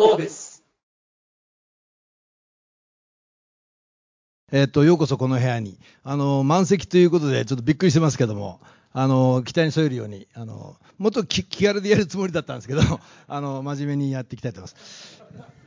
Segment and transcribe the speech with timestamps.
[0.00, 0.62] Globus.
[4.50, 5.78] えっと、ようこそこの部屋に。
[6.02, 8.60] あの、満席ということで、ちょっとびっくりしてますけども、
[8.94, 12.80] あの、期待に添えるように、あの、もっと気気軽でやるつもりだったんですけど、
[13.28, 15.22] あの、真面目にやっていきたいと思います。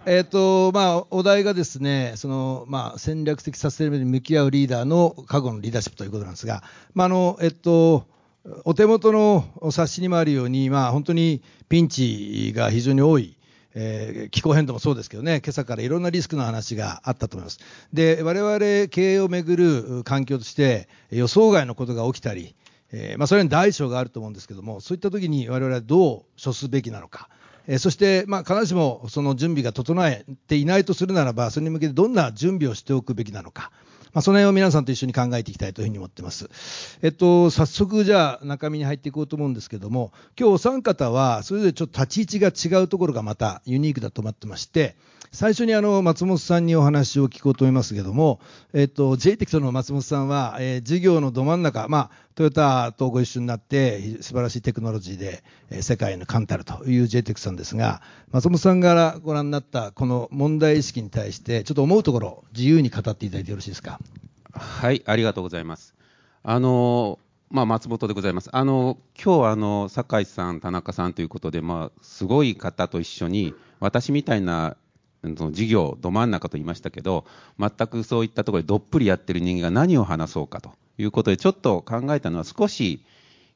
[0.08, 6.64] えっと、まあ、お題がですね、その、まあ、戦略的サステナビリティに向き合うリーダーの過去のリーダーシップということなんですが、
[6.96, 8.08] まあ、あの、えっと、
[8.66, 13.38] お手元の冊子にもあるように、まあ、本当にピンチが非常に多い、
[13.76, 17.59] えー気候変動もそうですけどね、今朝からいろんなリスクの話があったと思います。
[17.91, 22.55] で、我々経営をめぐる環境として予想外のことが起きたり、
[22.91, 27.30] えーまあ、それに大小があると思うんですけども、そういった時に我々はどう処すべきなのか。
[27.68, 33.71] えーそして、まあ、必ずしもその準備が整えていないとするならば、それに向けてどんな準備をしておくべきなのか。
[34.13, 36.49] まあ、その辺を皆さんと一緒に考えていきたいというふうに思っています。
[37.02, 44.95] えっと、早速じゃあ中身に入っていこうと思うんですけども、今日お三方はそれぞれちょっと立ち位置が違うところがまたユニークだと思ってまして、
[45.36, 48.40] 最初にあの松本さんにお話を聞こうと思いますけども、
[48.71, 64.00] えっと、JTEC の松本さんは、えー事業のど真ん中、まあ、トヨタとご一緒になって、素晴らしいテクノロジーで、えー世界の冠たるという JTEC さんですが、松本さんからご覧になったこの問題意識に対して、ちょっと思うところ、自由に語っていただいてよろしいですか？
[64.52, 65.96] はい、ありがとうございます。
[66.44, 67.18] あの、
[67.50, 68.50] まあ、松本でございます。
[68.52, 74.78] あの、今日はあの、酒井さん、田中さんということで、まあ、すごい方と一緒に、私みたいな、
[75.38, 77.25] その事業ど真ん中と言いましたけど、
[77.59, 83.03] 全くそういったところでどっぷりやってる人間が何を話そうかということで、ちょっと考えたのは少し、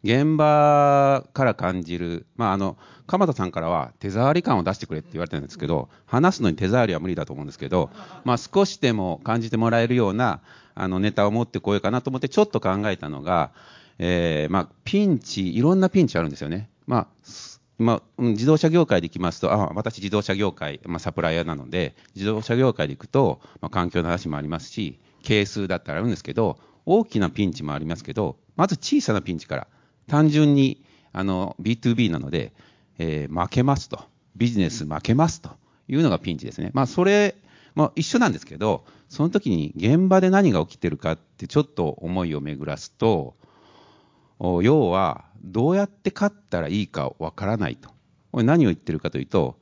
[0.04, 7.90] 現場から感じる、まあ、あの鎌田さんからは手触り感を出してくれって言われてるんですけど、話すのに手触りは無理だと思うんですけど、
[8.24, 10.42] まあ、少しでも感じてもらえるような
[10.76, 13.52] あのネタを持ってこようかなと思って、ちょっと考えたのが、
[13.98, 16.70] えーまあ、ピンチ、いろんなピンチあるんですよね。
[16.86, 17.08] まあ
[17.78, 29.68] まあ、自動車業界でいきますと、あ私、自動車業界、まあ、サプライヤーなので、自動車業界でいくと、まあ、環境の話もありますし、係数だったらあるんですけど、大きなピンチもありますけど、まず小さなピンチから、
[30.08, 32.54] 単純にあの B2B なので、
[32.98, 34.00] えー負けますと、
[34.36, 35.52] ビジネス負けますと
[35.88, 36.72] いうのがピンチですね。
[36.74, 37.36] まあ、それ、
[37.76, 43.36] まあ、一緒なんですけど、その時に現場で何が起きてるかってちょっと思いを巡らすと、
[44.40, 47.90] 要はどうやって勝ったらいいかわからないと。
[48.32, 49.58] これ何を言ってるかというと、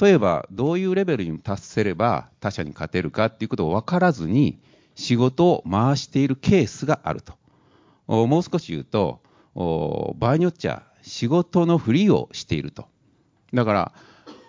[0.00, 4.58] 例えばどういうレベルに達せれば他者に勝てるかっていうことを分からずに
[4.94, 7.34] 仕事を回しているケースがあると。
[8.06, 9.20] もう少し言うと、
[9.54, 12.86] 場合によっちゃ仕事のふりをしていると。
[13.54, 13.92] だから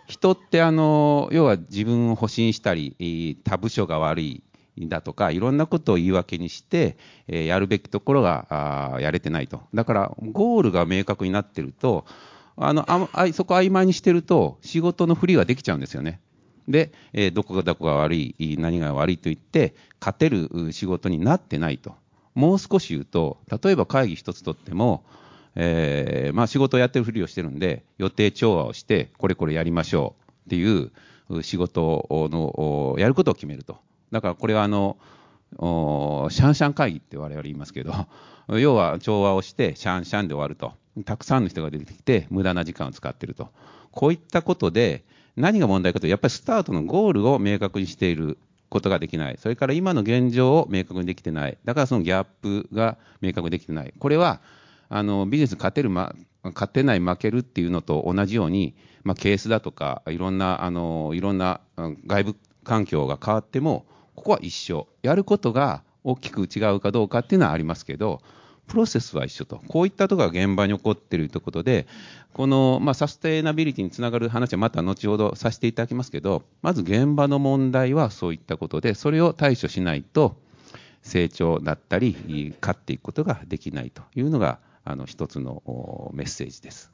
[0.07, 4.44] 人ってあの要は自分を保身したり他部署が悪い
[4.80, 9.62] だとかいろんなことを言い訳にして、えーやるべきところがあやれてないと。
[9.74, 12.06] だからゴールが明確になってると
[12.56, 16.20] あのああそこ曖昧にしてると仕事のふりができちゃうんですよね。
[16.68, 21.96] で、えーどこがどこが悪い何が悪いと言って勝てる仕事になってないと。
[22.36, 25.04] もう少し言うと例えば会議一つとっても
[25.60, 30.92] えーまあ、仕事をやってるふりをしてるんで、予定調和をして、これこれやりましょうっていう
[31.42, 33.80] 仕事のやることを決めると。
[34.12, 34.97] だからこれはあの、
[35.51, 37.94] シャンシャン会議って我々言いますけど、
[38.50, 40.73] 要は調和をして、シャンシャンで終わると。
[41.06, 43.50] たくさんの人が出てきて、無駄な時間を使っていると。
[43.91, 45.03] こういったことで、
[45.35, 48.38] 何が問題かというと、やっぱりスタートのゴールを明確にしている
[48.69, 49.38] ことができない。
[49.38, 51.57] それから今の現状を明確にできてない。
[51.63, 53.94] だからそのギャップが明確にできてない。
[54.00, 54.41] これは、
[54.89, 61.62] あのビジネス勝てる、ま、勝てない、負けるっていうのと同じように、まあ、ケースだとか、いろんなあのいろんな
[62.07, 63.85] 外部環境が変わっても、
[64.18, 68.20] ここは一緒、やることが大きく違うかどうかっていうのはありますけど、
[68.66, 71.88] プロセスは一緒と、こういったところが現場に起こっているということで、
[72.34, 80.36] この、まあ、サステナビリティにつながる話はまた後ほどさせていただきますけど、まず現場の問題はそういったことで、それを対処しないと、
[81.04, 86.92] 成長だったり、勝っていくことができないというのが、あの一つのメッセージです。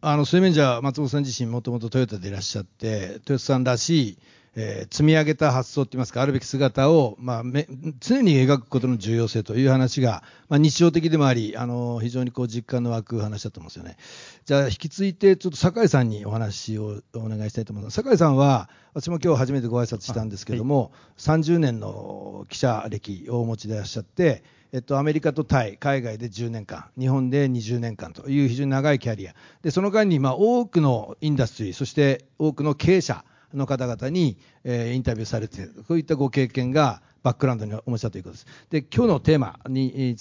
[0.00, 4.18] あのそういう面じゃ松本さん自身もともとトヨタでいらっしゃってトヨタさんらしい、
[4.54, 7.66] えー積み上げた発想って言いますかあるべき姿を、まあ、め
[8.00, 13.96] 常に描くことの重要性という話が、まあ、日常的でもありあの非常にこう実感の湧く話だと思うんですよね。
[14.44, 17.94] じゃあ引き続いてちょっと酒井さんにお話をお願いしたいと思います。
[17.94, 24.44] 酒井さんは私も今日初めてご挨拶したんですけども、30年の記者歴をお持ちでいらっしゃって
[24.74, 33.22] えっと、アメリカとタイ、海外で10年間、日本で20年間という非常に長いキャリア、でその間にまあ多くのインダストリー、そして多くの経営者
[33.54, 38.46] の方々に、えーインタビューされている、こういったご経験が、バックグラウンドにお持ちだということです。
[38.70, 40.16] で、今日のテーマに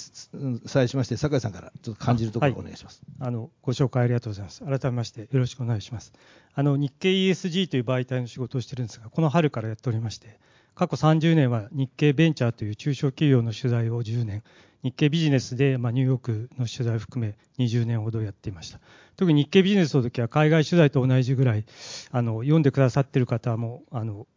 [0.67, 4.63] 際しまして、酒井さんからちょっと感じるところをお願いします、はい、あのご紹介ありがとうございます。
[4.63, 6.13] 改めましてよろしくお願いします。
[6.53, 10.39] あの日経 ESG という媒体の仕事をしてるんですが、この春からやっておりまして、
[10.75, 14.43] 過去30年は日経ベンチャーという中小企業の取材を10年、
[14.83, 18.79] 日経ビジネスで、まあ、ニューヨークの取材を含め20年ほどやっていました。
[19.15, 21.65] 特に日経ビジネスの時は海外取材と同じぐらい、
[22.11, 24.27] あの読んでくださっている方もあの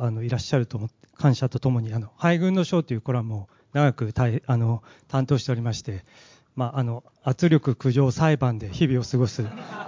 [0.00, 6.04] あのいらっしゃると思って、感謝とともに、あの配軍の章というコラムを長くたいあの担当しておりまして、
[6.56, 9.42] まあ、あの圧力苦情裁判で日々を過ごす、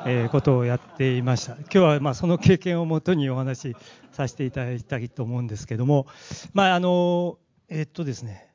[0.07, 1.55] えー、ことをやっていました。
[1.55, 3.77] 今日はまあその経験をもとにお話し
[4.13, 6.07] させていただきたいと思うんですけども、
[6.53, 7.39] まああの
[7.69, 8.46] えー、っとですね、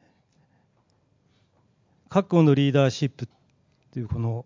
[2.11, 3.27] 各国のリーダーシップっ
[3.93, 4.45] ていうこの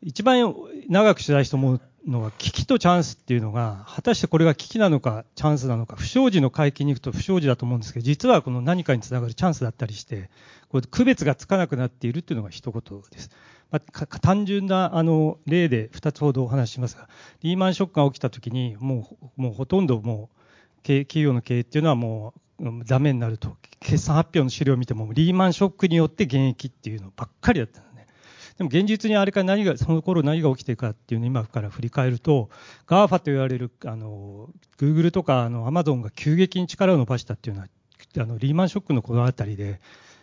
[0.00, 0.54] 一番
[0.88, 10.30] 長く取材して思うのは危機とチャンスっていうのが果たしてこれが危機なのかチャンスなのか不祥事の海域に行くと不祥事だと思うんですけど実はこの何かにつながるチャンスだったりして
[10.70, 13.30] これ区別がつかなくなっているっていうのが一言です。
[13.70, 17.10] まあ、単純なあの例で2つほどお話ししますが
[17.42, 19.06] リーマンショックが起きた時にも
[19.36, 22.40] うもうほとんどもう企業の経営っていうのはもう
[22.86, 28.06] ダメになると決算発表の資料を見てもリーマンショックによって減益っていうのばっかりだったのね。
[28.58, 32.50] でも現実にあれから何が、その頃何が起きてるかっていうのを今から振り返ると、
[32.86, 37.68] GAFA と言われる、あの、Google とかあの Amazon が急激に力を伸ばしたっていうのは、
[38.18, 39.80] あの、リーマンショックのこのあたりで、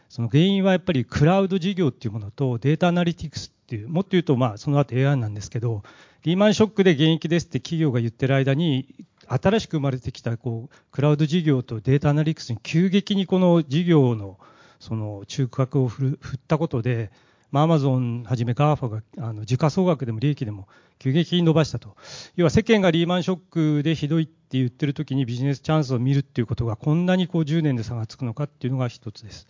[0.10, 5.82] その原因はやっぱりクラウド事業っていうものとデータアナリティクスっていう、もっと言うとまあその後 AI なんですけど、
[6.24, 8.94] リーマンショックで現役ですって企業が言ってる間に、
[9.28, 14.38] 新しく生まれてきたこうクラウド事業とデータアナリティクスに急激にこの事業の
[14.80, 17.12] その中核を振ったことで、
[17.52, 20.68] まあ、アマゾンはじめ GAFA があの時価総額でも利益でも
[21.00, 21.96] 急激に伸ばしたと。
[22.36, 23.40] 要は世間がリーマンショッ
[23.80, 29.48] クでひどいって言ってる時にビジネスチャンスを見るっていうことがこんなにこう10年で差がつくのかっていうのが一つです。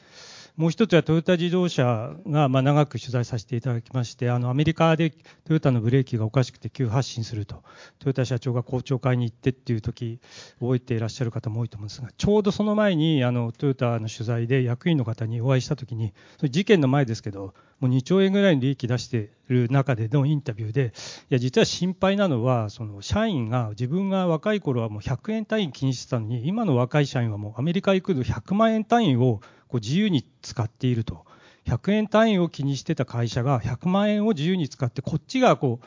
[0.58, 5.12] もう一つはトヨタ自動車がま長く取材させていただきまして、あのアメリカで
[5.46, 7.62] トヨタのブレーキがおかしくて急発進すると、
[8.00, 10.20] トヨタ社長が公聴会に行ってっていう時
[10.60, 20.94] 覚えていらっしゃる方も多いと思うんですが、ちょうどその前にあのトヨタの取材で役員の方にお会いしたときに、それ事件の前ですけど、もう2兆円ぐらいの利益出してる中でのインタビューで、
[21.30, 31.26] いや実は心配なのは、その社員が自分が若い頃はもう100円単位気にしてたのに、今の若い社員はもうアメリカ行くと100万円単位をこう自由に使っていると。
[31.68, 35.82] 100円単位を気にしてた会社が100万円を自由に使って、こっちがこ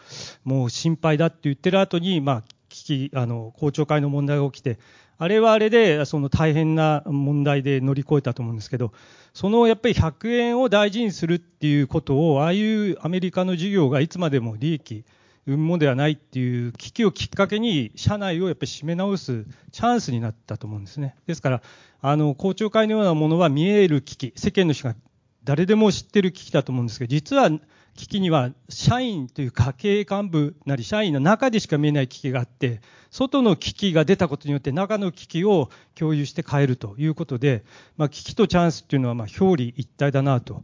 [0.44, 4.78] う、もう心配だって言ってる後に、まあ、危機、あの、公聴会の問題が起きて、
[5.22, 8.94] あれはあれで、その大変な問題で乗り越えたと思うんですけど、
[9.34, 15.04] そのやっぱり100円を大事にするっていうことを、ああいうアメリカの事業がいつまでも利益、
[15.44, 21.14] 生むものではないっていう危機をきっかけに、社内をやっぱり締め直すチャンスになったと思うんですね。
[21.26, 21.62] ですから、
[22.00, 24.96] あの、公聴会のようなものは見える危機、世間の人が
[25.44, 27.50] 誰でも知ってる危機だと思うんですけど、実は
[27.96, 37.64] 危機には社員という家計幹部なり社員の中でしか見えない危機があって、外の危機が出たことによって中の危機を共有して変えるということで、
[37.96, 40.62] まあ、危機とチャンスっていうのはまあ表裏一体だなと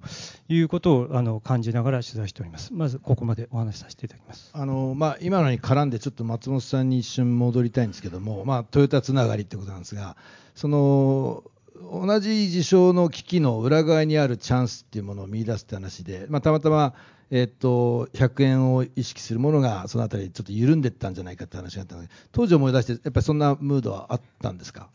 [0.48, 2.72] いうことをあの感じながら取材しております。
[2.72, 4.50] まずここまでお話しさせていただきます。
[4.52, 10.16] あのまあ、今のに絡んでちょっと松本さんに一瞬戻りたいんですけども、まあ、トヨタつながりってことなんですが、
[10.54, 11.42] その
[11.82, 16.94] 同じ事象の危機の裏側にあるチャンスっていうものを見出すって話で、まあ、たまたま、
[17.30, 24.88] えっと、100円を意識するものがそのあたりちょっと緩んでったんじゃないかって話があったので当時思い出してやっぱりそんなムードはあったんですか？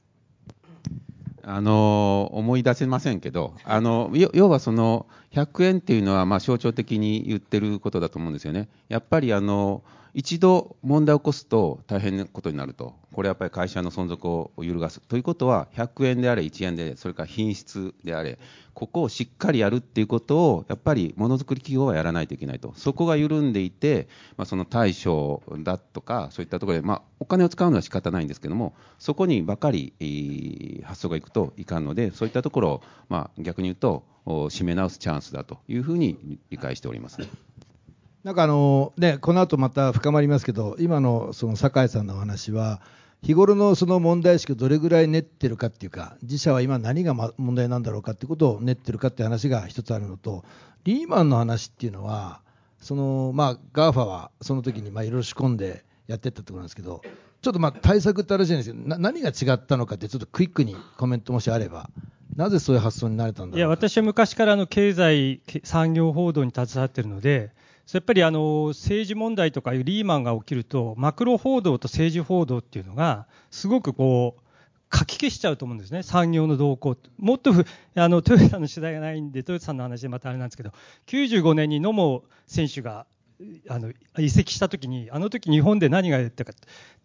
[1.44, 8.70] あの思い出せませんけどあの要はその100円っていうのはまあ象徴的に言ってることだと思うんですよね。
[8.90, 9.84] やっぱりあの
[10.14, 15.00] 一度問題を起こすと大変なことになると、これやっぱり会社の存続を揺るがす。
[15.00, 18.38] ということは、100円であれ、1円で、それから品質であれ、
[18.74, 37.18] ここをしっかりやるっていうことを、やっぱりものづくり企業はやらないといけないと、そこが緩んでいて、まあ、その対処だとか、そういったところで、まあ、お金を使うのは仕方ないんですけども、そこにばかり発想がいくといかんので、そういったところを、まあ、逆に言うと、締め直すチャンスだというふうに理解しております。
[38.24, 42.82] なんかあの、ね、この後また深まりますけど、今のその酒井さんのお話は、
[43.24, 50.44] 日頃のその問題意識をどれぐらい練ってるかっていうか、自社は今何が問題なんだろうかってことを練ってるかって話が一つあるのと、
[50.84, 52.42] リーマンの話っていうのは、
[52.80, 57.02] そのまあ、GAFA はその時にまあいろいろ仕込んでやってったってことなんですけど、
[57.42, 61.90] ちょっとまあ対策ってあるじゃないですけど、何が違ったのかって、ちょっとクイックにコメントもしあれば。
[62.36, 67.52] なぜそういう発想になれたんだいや私は昔からの経済産業報道に携わっているので
[67.92, 74.42] やっぱりあの政治問題とかいうリーマンが起きるとマクロ報道と政治報道っていうのがすごくこう
[74.92, 76.98] かき消しちゃうと思うんですね、産業の動向。
[77.18, 77.52] もっと
[77.96, 80.74] あのトヨタの取材がないんで、トヨタさんの話でまたあれなんですけど、
[81.08, 83.08] 95年に野茂選手が
[83.70, 86.54] あの移籍したときに、あの時日本で何がやったか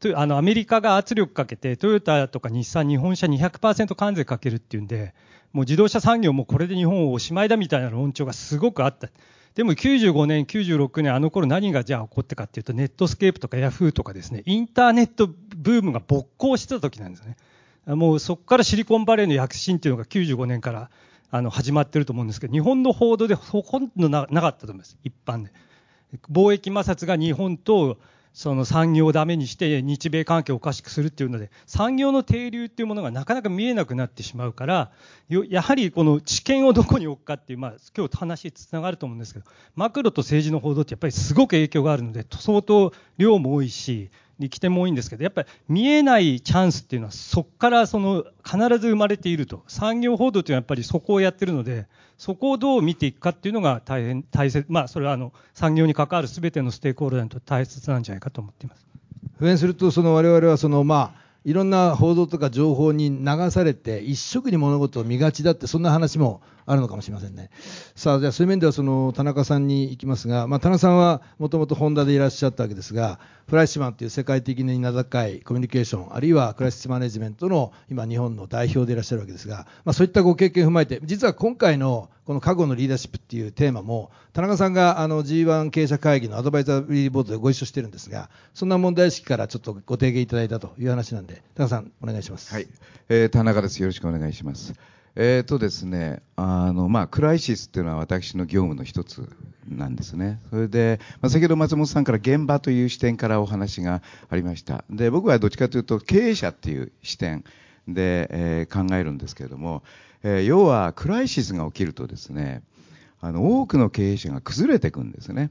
[0.00, 5.14] とあのアメリカが圧力かけて、トヨタとか日産、日本車200%関税かけるっていうんで、
[5.52, 9.08] もう自動車産業もこれで日本をおしまいだみたいな論調がすごくあった。
[9.54, 17.36] でも95年、96年、あの頃何がじゃあ起こったかっていうと、ネットスケープとかヤフーとかですね、インターネットブームが勃興してた時なんですね。
[17.86, 20.90] もうそこからシリコンバレーの躍進っていうのが95年から
[21.30, 25.52] あの始まってると思うんですけど、日本の報道でほとんどなかったと思います、一般で。
[26.30, 27.98] 貿易摩擦が日本と
[28.36, 34.90] その産業をダメにして日米関係をおかしくするっていうので産業の停留っていうものがなかなか見えなくなってしまうから
[35.48, 51.86] やはりこの知見をどこに置くかっていう、まあ、今日話につながると思うんですけどマクロと政治の報道ってやっぱりすごく影響があるので相当量も多いし力点も多いんですけどやっぱり見えないチャンスっていうのはそこからその必ず生まれていると産業報道っていうのはやっぱりそこをやってるので
[52.18, 58.86] そこをどう見ていくかっていうのが大変大切、まあ、それはあの産業に関わるすべてのステークホルダーにとって大切なんじゃないかと思っています。
[59.34, 67.50] 復縁するとその我々はそのまあいろんな報道とか情報に流されて一色に物事を見がちだってそんな話もあるのかもしれませんね。
[67.94, 92.52] さあじゃあそういう面ではその田中さんに行きますが、まあ、田中さんはもともとホンダでいらっしゃったわけですがフライシマンという世界的に名高いコミュニケーションあるいはクライシスマネジメントの今日本の代表でいらっしゃるわけですが、まあ、そういったご経験を踏まえて実は今回のこの過去のリーダーシップっていうテーマも田中さんがあの G1 経営者会議のアドバイザリーボードでご一緒してるんですがそんな問題意識からちょっとご提言いただいたという話なんで田中さんお願いします。
[92.52, 92.66] はい、
[93.08, 93.80] えー、田中です。
[93.80, 94.74] よろしくお願いします。
[95.18, 99.26] えーとですね、あのまあ、クライシスっていうのは私の業務の一つ
[99.66, 100.42] なんですね。
[100.50, 104.84] それで、まあ、先ほど松本さんから現場という視点からお話がありました。
[104.90, 107.44] で、僕はどっちかというと経営者っていう視点
[107.88, 109.82] で、えー、考えるんですけれども、
[110.22, 112.62] えー、要はクライシスが起きるとですね、
[113.22, 115.50] あの多くの経営者が崩れていくんですね。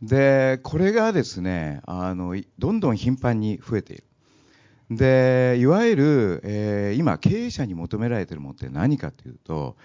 [0.00, 4.04] で、これがですね、あのどんどん頻繁に増えている。
[4.90, 9.76] でいわゆる、えー、今経営者に求められているものって何かというと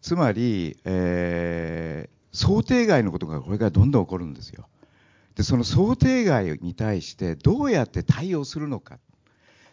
[0.00, 4.68] つまり、えー、想定外のことがこれからどんどん起こるんですよ。
[5.34, 8.98] でその想定外に対してどうやって対応するのか。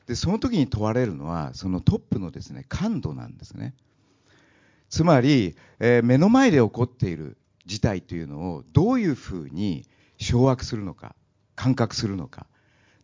[0.08, 3.76] でその時に問われるのはそのトップのですね感度なんですね。
[4.90, 9.86] つまり、えー、目の前で起こっている事態というのをどういうふうに
[10.18, 11.16] 掌握するのか
[11.56, 12.46] 感覚するのか。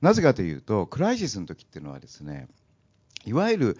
[0.01, 2.47] なぜかというとクライシスの時っていうのはですね
[3.25, 3.77] いわゆる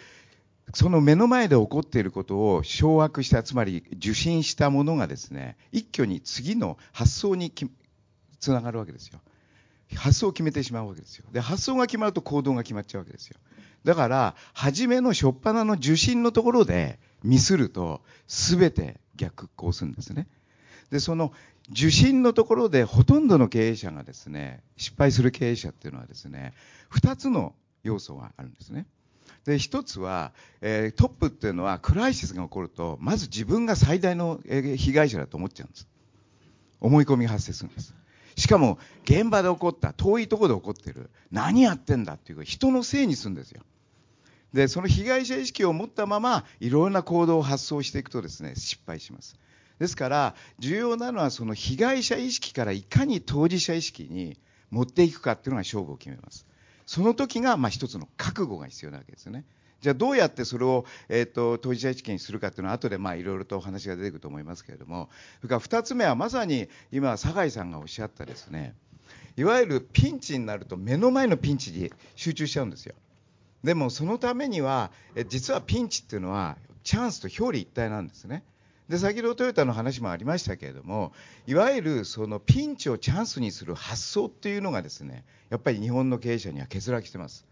[0.74, 7.54] その目の前で起こっていることを掌握したつまり受信したものがですね一挙に次の発想に
[8.40, 9.22] つながるわけですよ。
[9.96, 11.26] 発想を決めてしまうわけですよ。
[11.32, 13.38] で発想が決まると行動が決まっちゃうわけですよ。
[13.86, 20.28] だから初めの初っ端の受信のところでミスると全て逆行するんですね。
[20.92, 21.32] でその
[21.72, 26.54] 受信のところでほとんどの経営者がですね失敗する経営者っていうのはですね
[26.94, 28.86] 2つの要素があるんですね。
[29.46, 35.88] で1つは、えー、トップっていうのはクライシスが起こるとまず自分が最大の被害者だと思っちゃうんです。
[36.80, 37.94] 思い込みが発生するんです。
[38.36, 43.64] しかも現場で起こった遠いところで起こってる何やってんだっていう人のせいにするんですよ。
[44.54, 49.38] でその被害者意識を持ったままいろんな行動を発想していくとですね失敗します。
[49.80, 54.38] ですから重要なのはその被害者意識からいかに当事者意識に
[54.72, 56.46] 持っていくかっていうのが勝負を決めます。
[56.86, 59.46] その時がまあ一つの覚悟が必要なわけですよね。
[59.82, 65.10] じゃあどうやってそれを、えーと、当事者意識にするかっていうのは後でまあいろいろとお話が出てくると思いますけれども。
[65.42, 68.74] それから2つ目はまさに今酒井さんがおっしゃったですね。
[69.36, 72.96] いわゆるピンチになると目の前のピンチに集中しちゃうんですよ。
[73.64, 74.92] でもそのためには
[75.28, 78.44] 実はピンチっていうのはチャンスと表裏一体なんですね。
[78.90, 81.12] で先ほどトヨタの話もありましたけれども
[81.46, 87.46] いわゆるそのピンチをチャンスにする発想っていうのがですねやっぱり日本の経営者には欠落してます。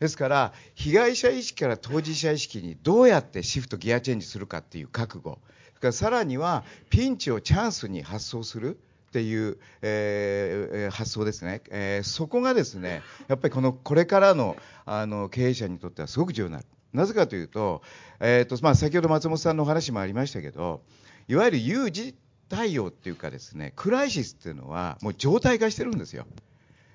[0.00, 5.38] ですから被害者意識から当事者意識にどうやってシフトギアチェンジするかっていう覚悟。
[5.68, 14.56] それからさらにはピンチをチャンスに発想するっていう、えー、発想ですね、えー、そこがですねやっぱりこのこれからの
[14.86, 16.66] あの経営者にとってはすごく重要になる。
[16.94, 17.82] なぜかというと,、
[18.20, 20.82] えーとまあ、先ほど松本さんのお話もありましたけど
[21.28, 22.14] いわゆる有事
[22.48, 26.26] 対応っていうかですねクライシスっていうのはもう状態化してるんですよ。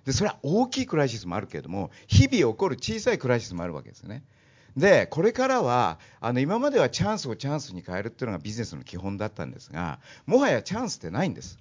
[0.05, 4.23] でそれは大きいクライシスもあるけれども日々起こる小さいクライシスもあるわけですね。
[4.77, 11.59] でこれからはあの今まではチャンスをチャンスに変えるっていうのがビジネスの基本だったんですがもはやチャンスってないんです。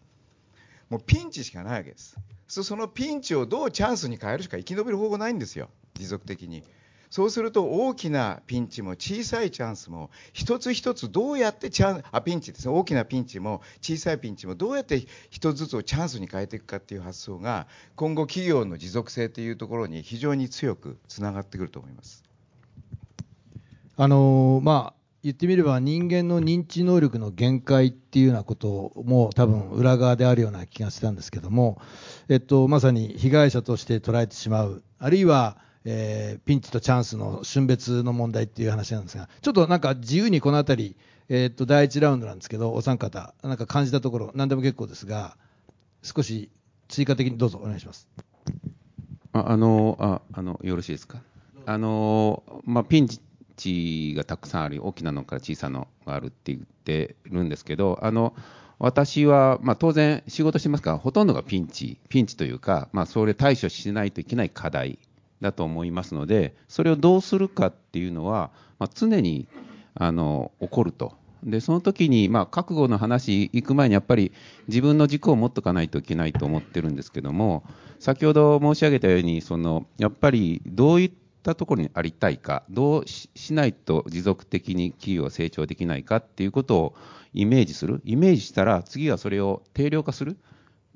[0.89, 2.17] もうピンチしかないわけです。
[2.47, 5.69] そのピンチをどうチャンスに変えるしか生き延びる方法ないんですよ。
[5.95, 6.63] 持続的に。
[7.11, 22.25] そうすると大きなピンチも小さいチャンスも一つ一つどうやってチャンあピンチですね大きなピンチも小さいピンチもどうやって一つずつをチャンスに変えていくかっていう発想が今後企業の持続性というところに非常に強くつながってくると思います。
[23.97, 31.81] あのまあ言ってみれば人間の認知能力の限界っていうようなことも多分裏側であるような気がしたんですけども、
[32.29, 35.59] えっと、まさに被害者として捉えてしまうあるいは、
[35.91, 40.97] えー、ピンチとチャンスの瞬別の問題っていう話なんですがちょっとなんか自由にこの辺り、
[41.31, 45.39] えっと、第1ラウンドなんですけどお三方なんか感じたところ何でも結構ですが
[46.03, 46.51] 少し
[46.89, 48.07] 追加的にどうぞお願いします。
[49.33, 51.23] ああのああのよろしいですか？
[51.65, 53.21] あのまあ、ピンチ
[53.57, 58.35] チがたくさんあり大きなのから小さなのがあるって言ってるんですけどあの
[58.79, 64.99] 私は、まあ、当然仕事してますからほとんどがピンチピンチというか、まあ、それ対処しないといけない課題
[65.41, 69.49] だと思いますのでそれをどうするかっていうのは、まあ、常に
[69.95, 71.15] あの起こると。
[71.45, 74.33] でその時に、まあ、覚悟の話行く前にやっぱり
[74.67, 77.63] 自分の軸を持っておかないといけないと思ってるんですけども
[78.01, 81.13] 先ほど申し上げたようにそのやっぱりどういっ
[81.49, 86.95] たところにありたいか、どうしないと持続的に企業が成長できないかっていうことを
[87.33, 90.37] イメージする、イメージしたら、次はそれを定量化する、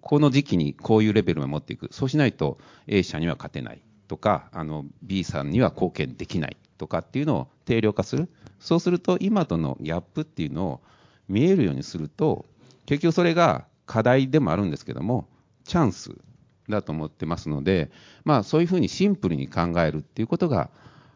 [0.00, 3.82] この時期にこういうレベルを持っていく、そうしないと A 社には勝てない。
[4.12, 8.28] とか、あの B さんには貢献できないとかっていうのを定量化する、
[8.60, 10.80] そうすると、今とのギャップっていうのを
[11.30, 12.44] 見えるようにすると、
[12.84, 15.28] 結局それが課題でもあるんですけども、
[15.64, 16.14] チャンス
[16.68, 17.90] だと思ってますので、
[18.26, 20.68] まあ、そういうふうにシンプルに考えるっていうことが、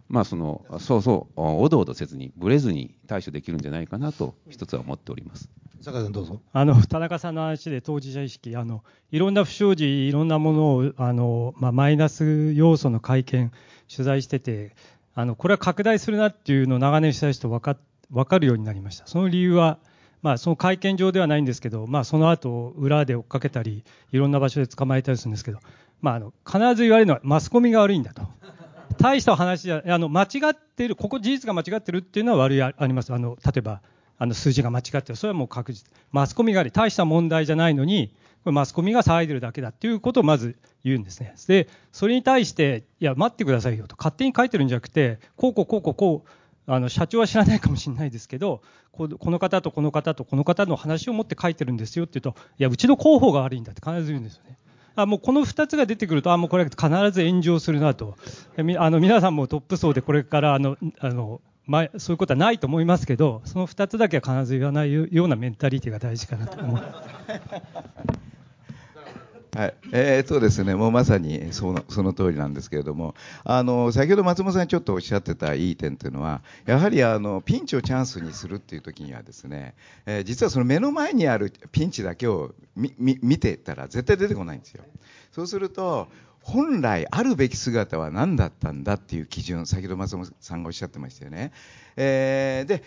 [0.08, 5.50] まあ、そのそうそう、おどおどせずに、ぶれずに対処できるんじゃないかなと、一つは思っております。
[5.80, 13.52] 坂さんどうぞあの田中さんの話で当事者意識あの、いろんな不祥事、いろんなものをあの、まあ、マイナス要素の会見、
[13.88, 14.74] 取材してて、
[15.14, 17.76] あのこれは拡大するなっていうのを長年取材して分か
[18.10, 19.06] 分かるようになりました。
[19.06, 19.78] その理由は
[20.22, 25.60] まあ、その会見場ではないんですけど、まあ、その後裏で追っかけたりいろんな場所で捕まえたりするんですけど、
[26.00, 28.22] まあ、あの必ず言われるのはマスコミが悪いんだと。
[28.98, 33.12] 大した話じゃあの間違ってる、ここ事実が間違ってるっていうのは悪いあります。
[33.12, 33.82] あの例えば
[34.18, 35.90] あの数字が間違ってる、それはもう確実。
[36.12, 38.12] マスコミが悪い、大した問題じゃないのに、
[38.44, 41.34] これマスコミが騒いでるだけだっていうことをまず言うんですね。
[41.48, 46.28] で、それに対して、いや、待ってくださいよと、勝手に書いてるんじゃなくて、こうこうこうこうこう、
[46.66, 48.60] あの社長は知らないかもしれないですけど
[48.92, 54.58] この方とこの方とこの方の話を持って書いてるんですよって言うといやうちの広報が悪いんだって必ず言うんですよね。
[54.98, 56.78] あもうこの2つが出てくるとあもうこれ必
[57.12, 58.16] ず炎上するなと
[58.78, 67.08] あの皆さんもトップ層でこれからあのあのま、そういうことはないと思いますけどその2つだけは必ず言わないようなメンタリティが大事かなと思います。
[69.56, 79.74] はい、えー、そうですね、もうまさにそのその通りなんですけれども、あの先ほど松本さんちょっとおっしゃってたいい点というのは、やはりあのピンチをチャンスにするっていう時にはですね、
[80.04, 84.84] えー、実はその目の前にあるピンチだけを見ていたら絶対出てこないんですよ。
[85.32, 86.08] そうすると
[86.46, 91.50] 本来あるべき姿は何だったんだっていう基準、先ほど松本さんがおっしゃってましたよね。
[91.96, 92.84] えー、で、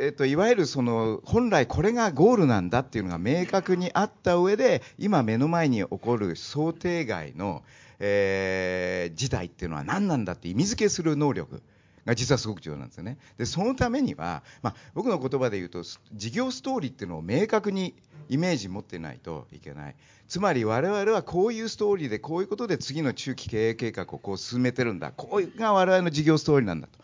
[0.00, 7.62] えーと、いわゆるその本来これがゴールなんだっていうのが明確にあった上で、今目の前に起こる想定外の、
[8.00, 11.62] えー、事態っていうのは何なんだって意味付けする能力。
[12.08, 13.18] が実はすごく重要なんですよね。
[13.36, 15.82] で、そのためには、まあ、僕の言葉で言うと、
[16.14, 17.94] 事業ストーリーっていうのを明確に
[18.30, 19.96] イメージ持ってないといけない。
[20.26, 26.98] つまり我々はこういうストーリーでこういうことで次の中期経営計画をこう進めてるんだこうが我々の事業ストーリーなんだと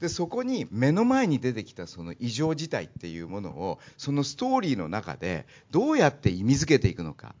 [0.00, 7.34] でそこに目の前に出てきたその異常事態っていうものをそのストーリーの中でどうやって意味づけていくのか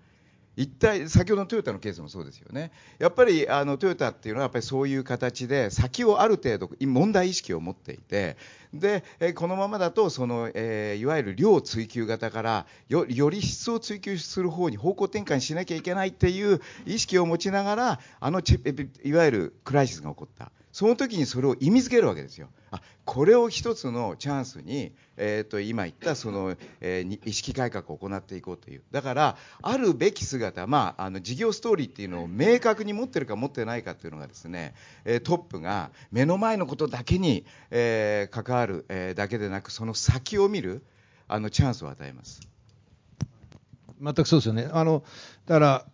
[0.56, 8.36] 一体先ほどのトヨタのケースもそうですよねやっぱりあのトヨタっていうのはやっぱりそういう形で先をある程度問題意識を持っていて
[8.74, 9.02] で
[9.34, 18.40] このままだとその、えー、いわゆる量追求型からよより質を追求する方に方向転換しなきゃいけないっていう意識を持ちながらあの
[19.04, 20.50] いわゆるクライシスが起こった。
[20.72, 22.48] その時にそれを意味づけるわけですよ。
[22.70, 28.82] あこれを一つのチャンスに、えー、と今言ったその、えー、意識改革を行っていこうという。
[28.92, 40.82] だから、あるべき姿、まあ、あの事業ストーリーっていうのを明確に持ってるか持ってないかっていうのがですね、えトップが目の前のことだけに、えー、関わる、えだけでなく、その先を見る
[41.26, 42.40] あのチャンスを与えます。
[44.00, 44.68] 全くそうですよね。
[44.72, 45.04] あの
[45.46, 45.86] だから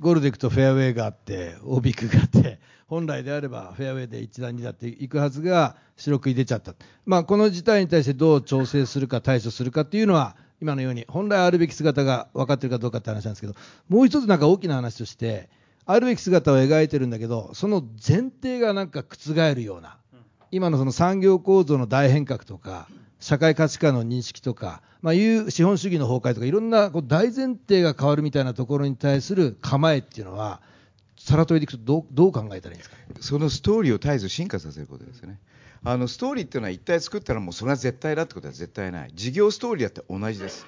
[0.00, 2.58] ゴールでいくとフェアウェイがあって、OB 区があって、
[2.90, 6.74] 本来であればフェアウェイで1段2だっていくはずが白く出ちゃった、
[7.06, 13.54] まあ、この事態に対してどう調整するか対処するかっていうのは今のように本来あるべき姿が分かってるかどうかって話なんですけど
[13.88, 15.48] もう一つなんか大きな話として
[15.86, 19.98] あるべき姿を描いてるんだけどその前提がなんか覆るような
[20.50, 22.88] 今のその産業構造の大変革とか、
[23.20, 30.60] 社会価値観の認識とか、まあ、いう資本主義の崩壊とか、いろんなこう大前提が変わるみたいなところに対する構えっていうのは、
[31.16, 32.96] さらとりでいくとどう、どう考えたらいいんですか？
[33.20, 35.38] そのストーリーを絶えず進化させることですよね。
[35.84, 39.10] あのストーリーっていうのは一体作ったらもうそれは絶対だってことは絶対ない。
[39.14, 40.66] 事業ストーリーだって同じです。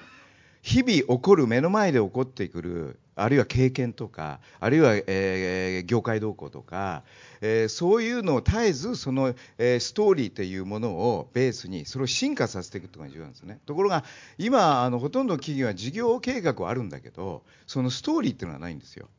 [0.63, 7.03] 日々起こる目の前で起こってくるあるいは経験とかあるいは、えー、業界動向とか、
[7.41, 13.59] えー、そういうのを絶えずその、えー、ストーリーというものをベースにそれを進化させていくというのが重要なんですね。
[13.65, 14.05] ところが
[14.37, 19.09] 今あのほとんどの企業は事業計画はあるんだけどそのストーリーっていうのはないんですよ。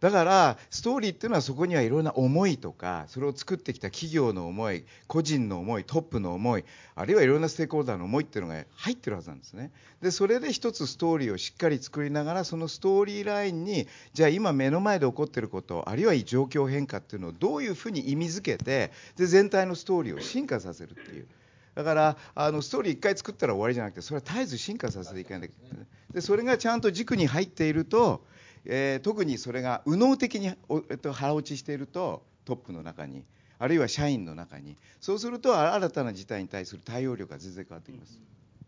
[0.00, 9.70] だからストーリーっていうのはそこにはいろんな思いとかそれを作ってきた企業の思い個人の思いトップの思いあるいはいろんなステークホルダーの思いっていうのが入ってるはずなんですね。
[10.02, 21.26] でそれで一つストーリーをしっかり作りながらそのストーリーラインにじゃあ今目の前で起こっていることあるいは状況変化っていうのをどういうふうに意味づけてで全体のストーリーを進化させるっていう。
[21.74, 25.86] だからあのストーリー1回作ったら終わりじゃなくてそれは絶えず進化させていかないといけない。
[26.12, 28.24] でそれがちゃんと軸に入っていると
[28.68, 30.48] えー、特にそれが右脳的に、
[30.90, 33.24] えっと、腹落ちしているとトップの中に
[33.58, 38.20] あるいは社員の中にそうすると新たな事態に対する対応力が全然変わってきます。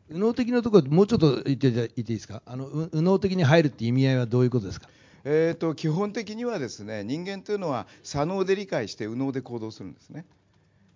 [0.08, 2.40] 右脳的なところもうちょっと言っていいですか？
[2.46, 4.88] あの右脳的に入るって意味合いはどういうことですか？
[5.24, 10.24] えーと、基本的にはですね人間というのは左脳で理解して右脳で行動するんですね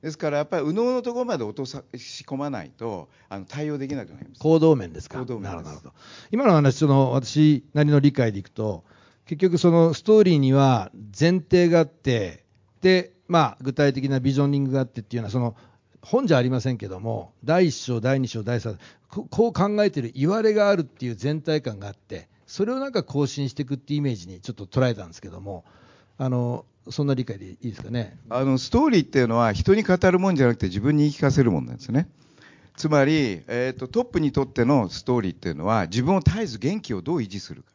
[0.03, 1.77] ですからやっぱり右脳のところまで落とし
[2.27, 4.41] 込まないとあの対応できなくなります。
[4.41, 5.21] 行動面ですか？
[5.21, 5.93] 行動面なるほど
[6.33, 8.85] 今の話その私なりの理解でいくと
[9.27, 12.45] 結局そのストーリーには前提があって
[12.81, 15.55] で、まあ、具体的なビジョニングがあってっていうようなその
[16.03, 18.77] 本じゃありませんけども第1章第2章第3
[19.15, 25.65] 章こう考えてる言われがあるっていう全体感があってそれをなんか更新していくっていうイメージにちょっと捉えたんですけども
[26.19, 28.19] あのそんな理解でいいですかね？
[28.29, 32.09] あのストーリーっていうのは人に語るもんじゃなくて自分に言い聞かせるもんなんですね。
[32.77, 37.69] つまり、えーと、トップにとってのストーリーっていうのは自分を絶えず元気をどう維持するか。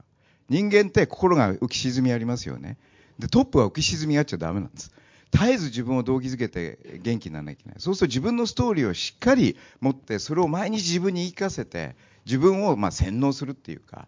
[0.50, 2.78] 人間って心が浮き沈みありますよね。
[3.20, 4.92] でトップは浮き沈みあっちゃダメなんです。
[5.32, 7.80] 絶えず自分を動機づけて元気にならなきゃいけない。
[7.80, 14.08] そうすると自分のストーリーをしっかり持ってそれを毎日自分に言い聞かせて自分をまあ洗脳するっていうか、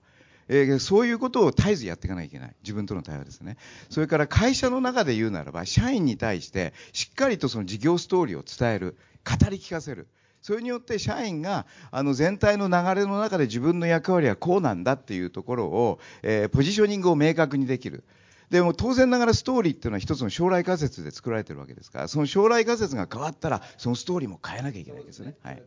[0.49, 2.55] えー、そういうことを絶えずやっていかなきゃいけない。
[2.63, 3.57] 自分との対話ですね。
[3.89, 8.97] それから会社の中で言うならば社員に対してしっかりとその事業ストーリーを伝える。
[9.25, 10.07] 語り聞かせる。
[10.41, 18.03] それによって社員があの全体の流れの中で自分の役割はこうなんだっていうところを、えー、ポジショニングを明確にできる。
[18.49, 25.35] でも当然ながらストーリーっていうのは一つの将来仮説で作られてるわけですからその将来仮説が変わったらそのストーリーも変えなきゃいけないですね。
[25.43, 25.61] はい、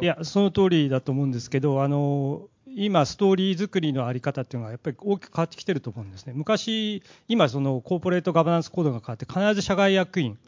[0.00, 6.34] いやその通りだと思うんですけどあの今ストーリー作りのあり方っていうのはやっぱり大きく変わってきてると思うんですね。
[6.36, 10.38] 昔今そのコーポレートガバナンスコードが変わって必ず社外役員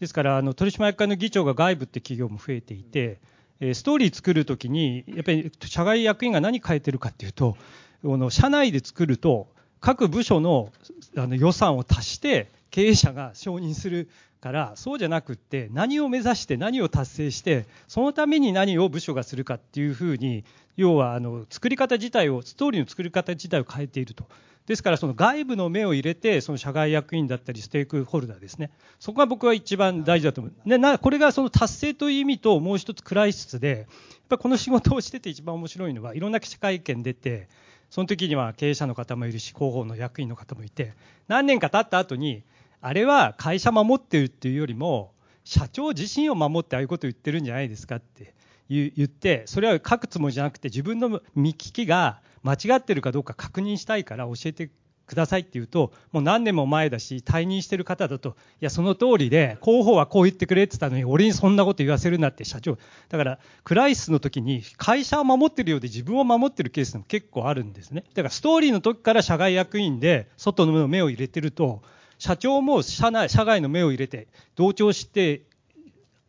[0.00, 3.20] ですからあの取締役会の議長が外部って企業も増えていて、
[3.60, 7.56] ストーリー作るときにやっぱり社外役員が何変えてるかっていうと
[8.02, 9.48] この社内で作ると
[9.80, 10.72] 各部署の
[11.16, 14.08] あの予算を足して経営者が承認する
[14.40, 20.44] からそうじゃなくって何を目指して何を達成してそのために何を部署がするかっていうふうに
[20.76, 24.26] 要はあの作り方自体をストーリーの作り方自体を変えていると。
[24.66, 28.70] ですからその外部の目を入れてその社外役員だったりステークホルダーですね。
[29.00, 30.68] そこが僕は一番大事だと思う。
[30.68, 33.86] でなこれがその達成という意味ともう一つクライシスでやっ
[34.28, 37.48] ぱこの仕事をしてて一番面白いのはいろんな記者会見出て
[37.88, 40.92] その時には経営者の方もいるし広報の役員の方もいて
[41.28, 42.42] 何年か経った後に
[42.80, 45.12] あれは会社守ってるっていうよりも
[45.44, 48.34] 社長自身を守ってああいうことを言ってるんじゃないですかって
[48.68, 54.70] 言ってそれは書くつもりじゃなくて自分の見聞きが間違ってるかどうか確認したいから教えて
[55.06, 62.76] くださいって言うともう何年も前だし退任してる方だといやその通りで広報はこう言ってくれって言ったのに俺にそんなこと言わせるなって社長。
[63.08, 68.04] だからクライスの時に会社を守ってるようで自分を守ってるケースも結構あるんですね。
[68.14, 71.82] だからストーリーの時から社外役員で外の目を入れてると
[72.18, 74.26] 社長も社内社外の目を入れて
[74.56, 75.42] 同調して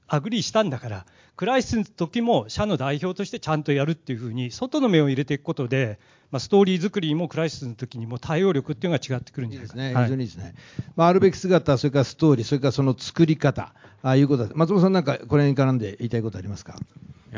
[0.07, 1.05] agree したんだから
[1.39, 5.97] クライシスの時も社の代表としてちゃんとやるっていうふうに外の目を入れていくことで、
[6.31, 9.93] まあ、ストーリー作りもクライシスの時にも対応力っていうのが違ってくるんじゃないですか、ね。
[9.93, 10.53] はい、非常にいいですね、
[10.97, 14.49] まあ、あるべき姿、それからストーリー、それからその作り方、ああいうこと。
[14.53, 16.77] 松本さん、なんかこれに絡んで言いたいことありますか？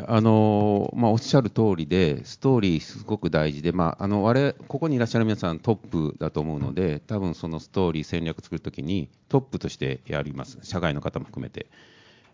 [0.08, 11.68] あのまあ、おっしゃる通りで、ストーリーすごく大事で、まあ、あの我ここにいらっしゃる皆さん、トップだと思うので、多分そのストーリー、戦略作るときに、トップとしてやります、社外の方も含めて。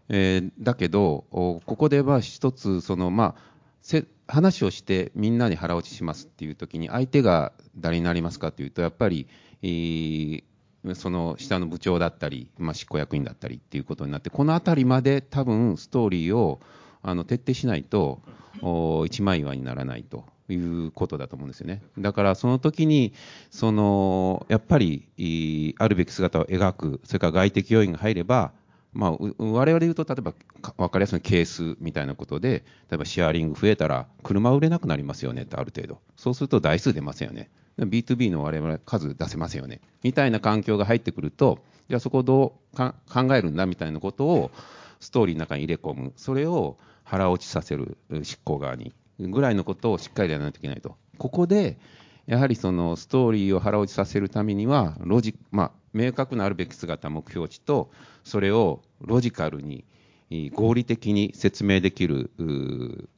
[0.09, 9.27] えー、だけど、ここでは一つその、まあせ、話をしてみんなに腹落ちしますっていう時に相手が誰になりますかというとやっぱり、
[9.63, 10.43] えー、
[10.95, 16.59] その下の部長だったり、まあ、執行役員だったりっていうことになってこの辺りまで多分ストーリーを
[17.01, 18.21] あの徹底しないと
[18.61, 21.81] お一枚岩にならないということだと思うんですよね。
[21.97, 23.13] だからその時に
[23.51, 28.51] そのやっぱりあるべき姿を描くそれから外的要因が入れば
[28.97, 30.33] まあ、我々で言うと、例えば
[30.75, 39.81] 分かりやすいケースみたいなことで、例えばシェアリング増えたら、車売れなくなりますよねってある程度、そうすると台数出ますよね、B2B の我々数出せますよね。
[40.01, 44.49] みたいな環境が入ってくると、じゃあそこをどう考えるんだみたいなことを
[44.99, 50.95] ストーリーの中に入れ込む、それを腹落ちさせる執行側にぐらいのことをしっかりやらないといけないと。
[51.19, 51.77] ここで
[52.25, 57.91] やはりそのストーリーを腹落ちさせるためにはロジ、まあ、明確なあるべき姿、目標値と
[58.23, 59.83] それをロジカルに
[60.53, 62.29] 合理的に説明できる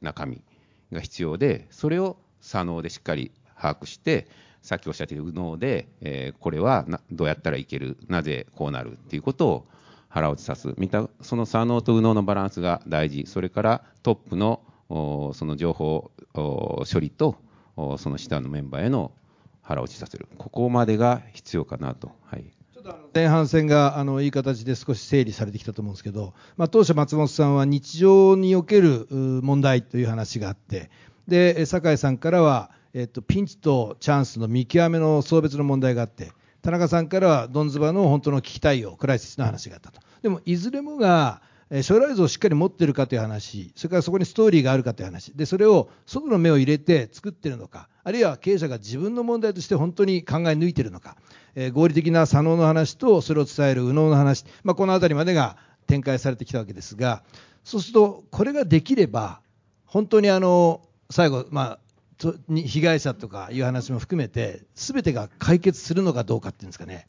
[0.00, 0.42] 中身
[0.92, 4.28] が必要でそれを左脳でしっかり把握して
[4.62, 9.66] さっきおっしゃっている右脳で、えー、これはどうやったらいけるなぜこうなるっていうことを
[10.08, 10.74] 腹落ちさす。
[10.76, 13.24] 見たその左脳と右脳のバランスが大事。
[13.26, 17.36] それからトップのその情報処理と
[17.96, 19.12] その下のメンバーへの
[19.62, 20.28] 腹落ちさせる。
[20.36, 22.10] ここまでが必要かなと。
[22.24, 22.44] はい。
[23.14, 30.90] 前半戦があのいい形で少し整理されてきたと思うんですけど、まあ、当初、松本さんは日常における問題という話があって
[31.28, 40.00] で酒井さんからは、えっと、ピンチとチャンスの見極めの送別の問題があって田中さんからはドンズバの本当の危機対応クライシスの話があったと。
[40.22, 41.40] でもいずれもが
[41.82, 43.72] 将来像をしっかり持っているかという話。
[43.76, 45.32] それからそこにストーリーがあるかという話。
[45.36, 47.88] でそれを外の目を入れて作っているのか。
[48.02, 51.16] あるいは経営者が自分の問題として本当に考え抜いているのか、
[51.54, 55.56] え、合理的な左脳の話とそれを伝える右脳の話、まあ、この辺りまでが
[55.86, 57.22] 展開されてきたわけですが。
[57.62, 59.40] そうするとこれができれば
[59.84, 61.78] 本当にあの最後、まあ、
[62.48, 67.06] 被害者とかいう話も含めて全てが解決するのかどうかっていうんですかね、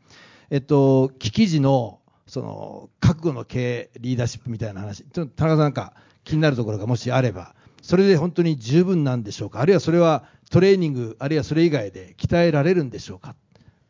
[0.50, 2.01] えっと、危機時の
[2.32, 9.60] その覚悟の経営リーダーシップみたいな話ちょっと田中さんなんか気になるところがもしあればそれで本当に十分なんでしょうか？
[9.60, 13.36] あるいはそれはトレーニングあるいはそれ以外で鍛えられるんでしょうか、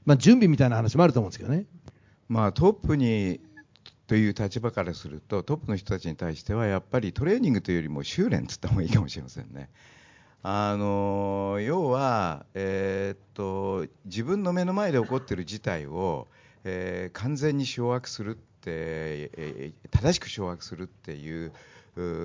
[0.06, 1.66] まあ、準備みたいな話もあると思うんですけどね。
[2.30, 3.42] まあ、トップに
[4.08, 9.70] という立場からするとトップの人たちに対してはやっぱりトレーニングというよりも修練っつった方がいいかもしれませんね。
[10.42, 16.28] あの要は、えー、っと自分の目の前で起こっている事態を
[16.64, 21.52] えー、完全に掌握するって、えー、正しく掌握するっていう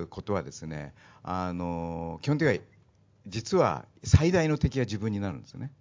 [0.09, 2.63] ことはですねあの基本的には
[3.27, 5.71] 実は最大の敵は自分になるんですね。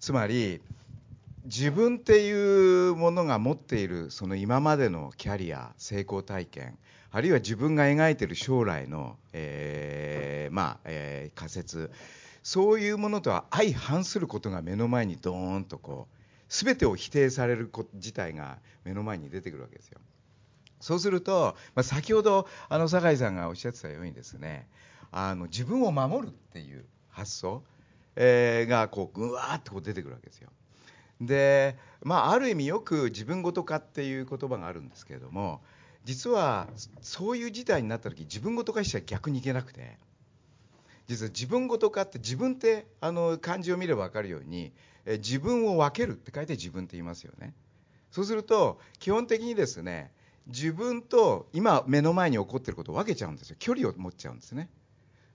[0.00, 0.60] つまり
[1.44, 6.78] 自分っていうものが持っているその今までのキャリア成功体験
[7.10, 11.90] あるいは自分が描いている将来の、えー、まあ、えー、仮説
[12.42, 16.19] そういうものとは相反することが目の前にドーンとこう
[16.50, 19.98] 全てを否定されること自体が目の前に出てくるわけですよ。
[20.80, 24.66] そうすると、まあ、先ほどあの酒井さんがおっしゃってたようにですね
[25.12, 27.62] あの自分を守るっていう発想、
[28.16, 30.50] えー、がこうぐわーっとこう出てくるわけですよ。
[31.20, 35.60] で、まあ、ある意味よく自分ごと化っていう言葉があるんですけれども
[36.04, 36.66] 実は
[37.02, 39.98] そういう事態になった時自分ごと化しちゃ逆にいけなくて
[41.08, 44.72] 実は自分ごと化って自分ってあの漢字を見れば分かるように
[45.06, 47.54] え自分を分けるって書いて自分って言いますよね。
[48.10, 50.12] そうすると基本的にですね
[50.46, 53.56] 自分と今目の前に起こっていることを分けちゃうんですよ。
[53.58, 54.68] 距離を持っちゃうんですね。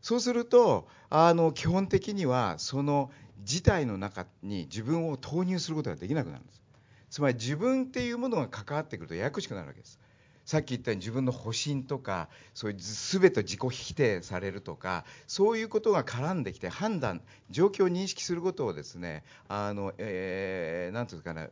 [0.01, 3.11] そうするとあの基本的にはその
[3.43, 6.61] 事態の中に自分を投入することができなくなるんです。
[7.09, 9.99] つまり自分っていうものが関わってくるとややこしくなるわけです。
[10.45, 21.47] さっき言ったように自分の保身とかそういう全て自己否定されるとかそういうことが絡んできて判断状況を認識することをですねあの、えー、なんていうかな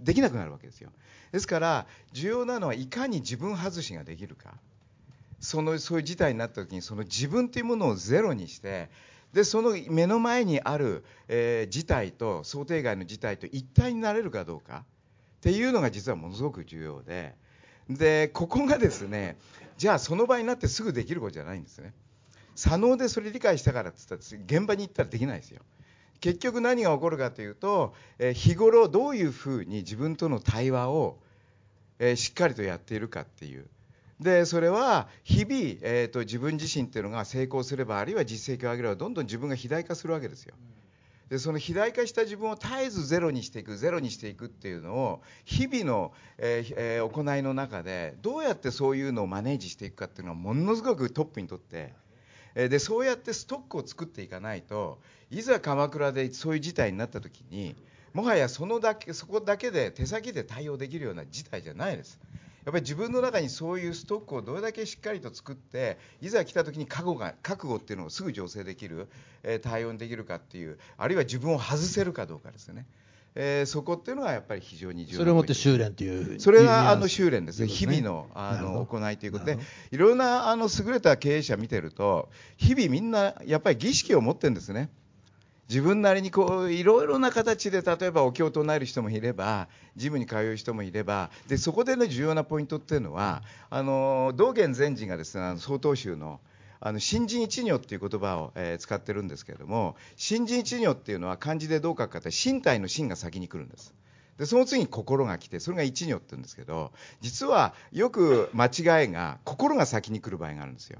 [0.00, 0.90] できなくなるわけですよ
[1.32, 4.54] ですから重要なのはいかに自分外しができるか
[5.38, 8.88] そのそういう事態になった時にその自分というものをゼロにして
[9.34, 14.84] でその目の前にある、えー、事態と想定外の事態と一体になれるかどうか
[15.38, 17.34] っていうのが実はものすごく重要で。
[17.96, 19.36] でここがですね
[19.76, 21.94] じゃあその場になってすぐできることじゃないんですね。
[22.54, 25.62] 左脳でそれ理解したからっつったら現場に行ったらできないですよ。
[26.20, 31.18] 結局何が起こるかというと、え日頃どういうふうに自分との対話を、
[31.98, 33.66] えしっかりとやっているかっていう。
[34.20, 40.54] でそれは日々、えーと、と自分自身っていうのが成功すればあるいは実績を上げればどんどん自分が肥大化するわけですよ。
[41.30, 51.94] でその肥大化した自分を絶えずゼロにしていくゼロにしていくっていうのを日々の、えーえー、行いの中でどうやってそういうのをマネージしていくかっていうのはものすごくトップにとって、
[52.56, 54.98] え、でそうやってストックを作っていかないと
[55.30, 57.76] いざ鎌倉でそういう事態になった時に
[58.12, 62.18] もはやそのだけそこだけで手先で対応できるような事態じゃないです。
[62.70, 69.08] やっぱり自分の中にそういうストックをどれだけしっかりと作っていざ来た時に覚悟が覚悟っていうのをすぐ醸成できる、
[69.42, 72.86] えー対応にできるかっていうあるいは自分を外せるかどうかですよね、
[73.34, 78.00] えーそこっていうのはやっぱり非常に重要なそれをもって修練というそれがあの修練ですね、ね。
[78.00, 79.58] 々のあの行いということで
[79.90, 84.90] いろんなあの優れた経営者見てると、日々みんなやっぱり儀式を持ってるんですね。
[85.70, 96.40] 自分なりにこういろいろな形で例えばお経を唱える人もいればジムに通う人もいればでそこでの重要なポイントっていうのはあの道元禅師がですねあの曹洞宗の
[96.80, 103.94] あの新人一如っていう言葉を、えー使ってるんですけれども新人一如っていうのは漢字でどう書くかって身体の心が先に来るんです。
[104.38, 110.98] でその次に心が来てそれが一如って言うんですけど実はよく間違いが心が先に来る場合があるんですよ。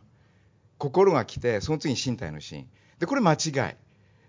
[0.79, 2.69] 心が来てその次に身体の心
[3.01, 3.75] でこれ間違い。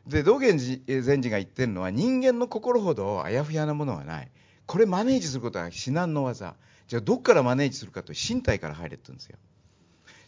[0.07, 4.31] で道元禅師が言ってるのは人間の心ほどあやふやなものはない。
[4.65, 6.55] これマネージすることは至難の技。
[6.87, 9.37] じゃあどっからマネージするかと身体から入れって言うんですよ。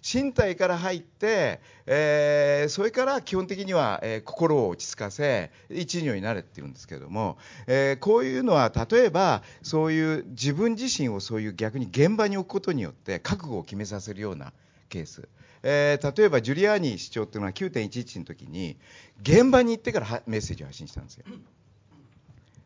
[0.06, 14.52] 身体から入って、えーそれから基本的には、えー心を落ち着かせ一如になれって言うんですけれども、えーこういうのは例えばそういう自分自身をそういう逆に現場に置くことによって覚悟を決めさせるような
[14.90, 15.28] ケース、
[15.64, 18.78] えー例えばジュリアーニ市長というのは9.11の時に
[19.22, 21.26] 現場に行ってからメッセージを発信したんですよ。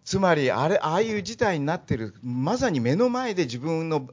[0.07, 4.07] つまりあれああいう事態になってるまさに目の前で自分の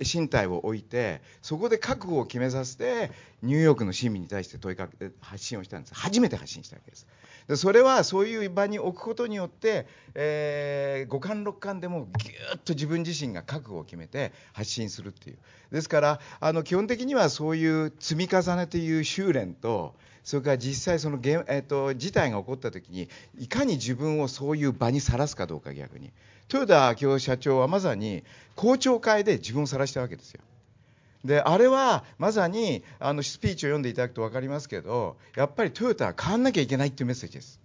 [0.00, 3.10] 身体を置いてそこで覚悟を決めさせて
[3.42, 7.06] ニューヨークの市民に対して問いかけ発信をしたんです初めて発信したわけです
[7.48, 15.38] でそれはそういう場に置くことによって、えー五感六感でもぎゅっと自分自身が覚悟を決めて発信するっていう。
[15.72, 23.08] ですからあの基本的にはそういう積み重ねという修練とそれから実際その、えっと事態が起こった時に
[23.38, 26.12] いかに自分をそういう場にさらすかどうか逆に。
[26.52, 28.24] 豊田明夫社長はまさに
[28.56, 30.40] 公聴会で自分をさらしたわけですよ。
[31.24, 37.60] であれはまさにあのスピーチを読んでいただくと分かりますけどやっぱりトヨタは変わんなきゃいけないっていうメッセージです。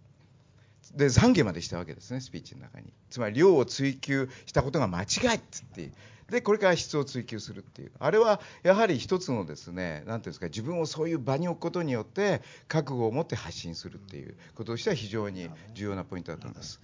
[0.96, 2.94] で懺悔までしたわけですねスピーチの中に。
[3.10, 5.92] つまり量を追求したことが間違いっつって。
[6.30, 7.92] でこれから質を追求するっていう。
[8.00, 14.36] あれはやはり一つのですね何ていうんですか自分をそういう場に置くことによって覚悟を持って発信するっていう。
[14.56, 16.80] こととしては非常に重要なポイントだと思います。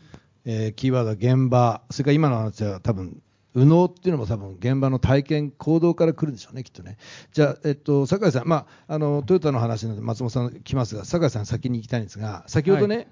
[0.45, 3.21] えーキーワードは現場、それから今の話は多分、
[3.55, 6.97] 右脳っていうのも多分現場の体験、行動から来るんでしょうね、きっとね。
[7.33, 13.07] じゃあ、えっと、酒井さん、まあ、あの、トヨタの話なので松本さん来ますが、酒井さん先に行きたいんですが、先ほどね、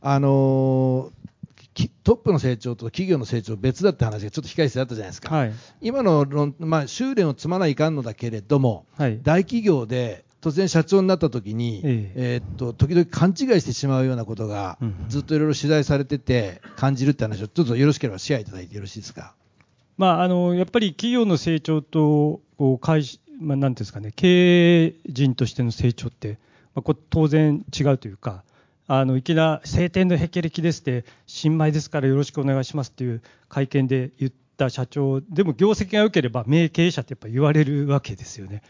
[0.00, 1.22] あのー
[1.74, 5.34] きトップの成長と企業の成長別だって話がちょっと控え室であったじゃないですか。
[5.34, 5.52] はい。
[5.80, 9.18] 今の論、まあ、修練を積まないかんのだけれども、はい。
[9.22, 19.34] 大企業で突然社長になった時に、ええーっと時々勘違いしてしまうようなことが、うんずっといろいろ取材されてて感じるって話をちょっとよろしければシェアいただいてよろしいですか？
[19.96, 26.38] まあ、あのやっぱり企業の成長とこう会社、まあ、なんですかね、経営陣としての成長って、
[26.74, 28.44] まあ、こ当然違うというか、
[28.86, 38.62] あのいきなり晴天の霹靂ですって、新米ですからよろしくお願いしますっていう会見で言った社長でも業績が良ければ名経営者ってやっぱ言われるわけですよね。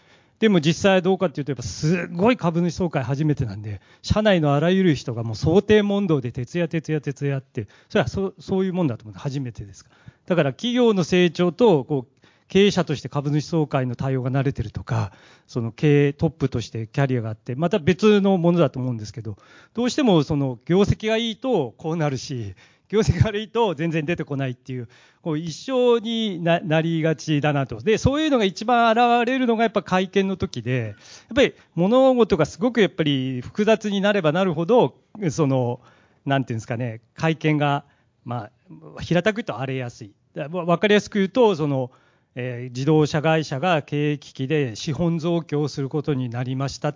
[0.42, 9.90] でも実際どうかっていうと、やっぱすごい株主総会初めてなんで、社内のあらゆる人がもう想定問答で徹夜、徹夜、徹夜って、それはそそういうもんだと思う、初めてですか。
[10.26, 15.12] だから企業の成長とこう経営者として株主総会の対応が慣れてるとか、
[15.46, 19.36] その経営トップとしてキャリアがあって、また別のものだと思うんですけど、
[19.74, 22.56] どうしてもその業績がいいとこうなるし、
[22.92, 24.86] 業績が悪いと全然出てこないっていう、
[25.22, 27.80] こう一緒になりがちだなと。
[27.80, 30.94] で、そういうのが一番現れるのがやっぱ会見の時で、
[31.28, 34.96] やっぱり物事がすごくやっぱり複雑になればなるほど、
[35.30, 35.80] その、
[36.26, 37.86] なんていうんですかね、会見が、
[38.26, 38.50] ま
[38.98, 40.12] あ、平たく言うと荒れやすい。
[40.34, 41.90] わかりやすく言うと、その、
[42.34, 46.94] えー自動車会社が経営危機で資本増強することになりました。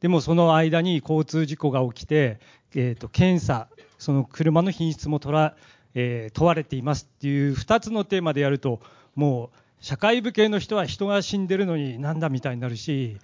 [0.00, 2.38] でもその間に交通事故が起きて、
[2.74, 5.56] えー、と検査、その車の品質もとら、
[5.94, 8.80] えー問われていますっていう2つのテーマでやると、
[9.14, 13.18] もう社会部系の人は人が死んでるのになんだみたいになるし、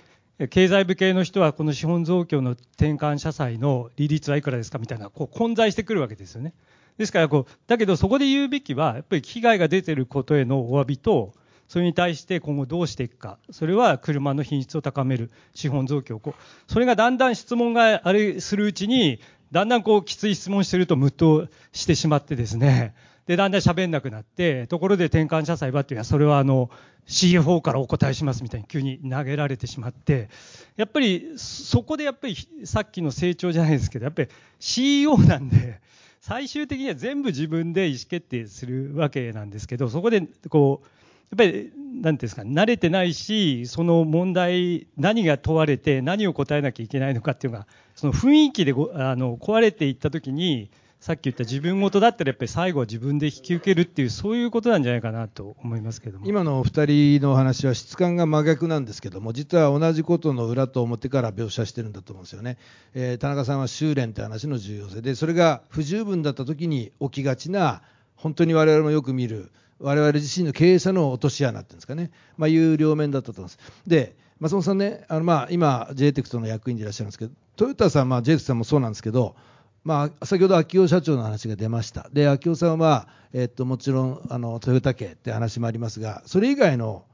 [0.51, 6.53] 経済部系の人はこの資本増強の転換社債の利率はいくらですかみたいな、こう混在してくるわけですよね。
[6.99, 11.33] ですからこう、だけどそこで言うべきは、やっぱり被害が出てることへのお詫びと、
[11.69, 19.21] それに対して今後どうしていくか、それは車の品質を高める、資本増強こう、それがだんだん質問があれするうちに、
[19.55, 22.93] だんだんこうきつい質問してるとムッとしてしまってですね、
[23.29, 26.71] で、だんだん喋んなくなって、ところで転換社債はっていうのは、それはあの、
[27.07, 30.29] CFO からお答えしますみたいに急に投げられてしまって、
[30.75, 34.29] やっぱりそこでやっぱりさっきの成長じゃないですけど、やっぱり
[34.59, 35.81] CEO なんで、
[36.21, 40.87] 最終的には全部自分で意思決定するわけなんですけど、そこでこう、
[41.35, 50.71] っぱり、なんですか、慣れてないし、その問題、何が問われて、何を答えなきゃいけないのかっていうのが、その雰囲気であの壊れていったときに、
[51.05, 62.57] さっき言った自分事だったら、やっぱり最後は自分で引き受けるっていう、そういうことなんじゃないかなと思いますけども今のお二人のお話は質感が真逆なんですけども、実は同じことの裏と表から描写してるんだと思うんですよね。
[62.95, 67.83] えー、田中さんは修練って話の重要性で、それが不十分だった時に起きがちな、
[68.17, 73.59] 本当に我々もよく見る、我々自身の経営者の落とし穴っていうんですかね、まあ、いう両面だったと思います。
[73.87, 79.37] で松本さんね、あのまあ今、ジテクトの役員でいらっしゃるんですけど、トヨタさん、まあ、ジェイテクさんもそうなんですけど、
[79.85, 82.09] まあ、先ほど秋夫社長の話が出ました。
[82.13, 87.05] で、秋夫さんは、えっと、もちろん、あの、トヨタ家って話もありますが、それ以外の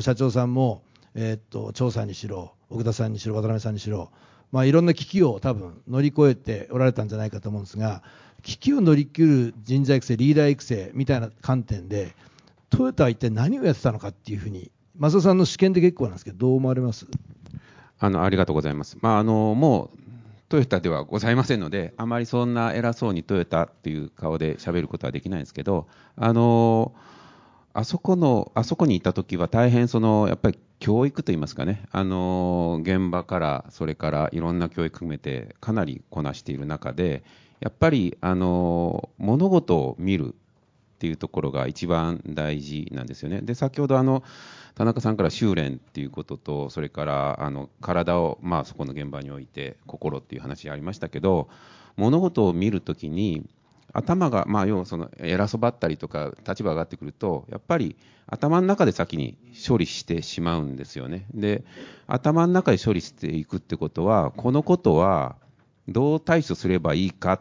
[0.00, 0.82] 社長さんも、
[1.14, 4.10] えっと、張さんにしろ、奥田さんにしろ、渡辺さんにしろ、
[4.52, 8.02] まあ、いろんな危機を多分乗り越えておられたんじゃないかと思うんですが、
[8.42, 12.14] 危機を乗り切る人材育成、リーダー育成みたいな観点で、
[12.70, 17.06] トヨタは一体何をやってたのかっていうふうに、増田さんの試験で結構なんですけど、どう思われます？
[17.98, 18.96] あのありがとうございます。
[19.00, 19.98] まあ、あのもう
[20.48, 25.86] トヨタではございませんので、あまりそんな偉そうにトヨタっていう顔で喋ることはできないんですけど、
[26.16, 26.92] あの
[27.72, 37.22] あそこのあそこにいた時は大変そのやっぱり教育といいますかね、あの現場からそれからいろんな教育含めてかなりこなしている中で、
[37.60, 43.40] やっぱりあの物事を見るっていうところが一番大事なんですよね。
[43.42, 44.22] で先ほどあの
[44.74, 51.48] 田中さんから修練っていうことと、それからあの体を、まあ、そこの現場において、心っていう話ありましたけど、
[51.96, 53.46] 物事を見るときに、
[53.92, 57.96] 頭が、まあ、要はその偉そばったりとか、立場上がってくると、やっぱり
[58.26, 59.36] 頭の中で先に
[59.68, 61.26] 処理してしまうんですよね。
[61.34, 61.64] で、
[62.06, 65.36] 頭の中で処理していくってことは、このことは
[65.88, 67.40] どう対処すればいいかっ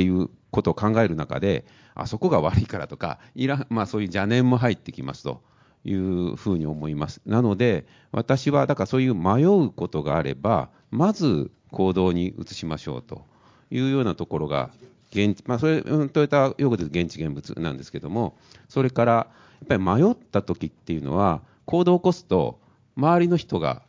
[0.00, 5.42] ていうことを考える中で、あそこが悪いからとか、いらまあ、そういう邪念も入ってきますと。
[5.82, 7.22] いうふうに思います。
[7.24, 13.24] なので、私はだからそういう迷うことがあれば、まず行動に移しましょうと
[13.70, 14.68] いうようなところが、
[15.10, 18.36] 現地まあ、それ、トヨタ用語で現地現物なんですけども、
[18.68, 19.26] それから、や
[19.64, 22.60] っぱり迷った時っていうのは、行動を起こすと、
[22.94, 23.80] 周りの人が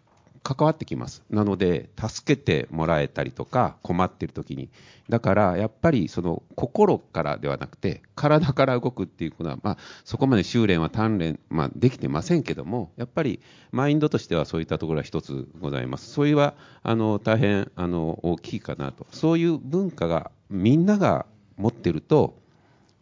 [0.43, 1.23] 関わってきます。
[1.29, 4.69] なので、助けてもらえたりとか、困っている時に。
[5.07, 13.39] だから、やっぱり、その、心からではなくて、体から動くっていうことは、まあ、そこまで修練は鍛錬、まあ、できてませんけども、やっぱり、
[13.71, 16.09] マインドとしてはそういったところは一つございます。
[16.11, 19.05] それは、あの、大変、あの、大きいかなと。
[19.11, 21.27] そういう文化が、みんなが
[21.57, 22.39] 持ってると、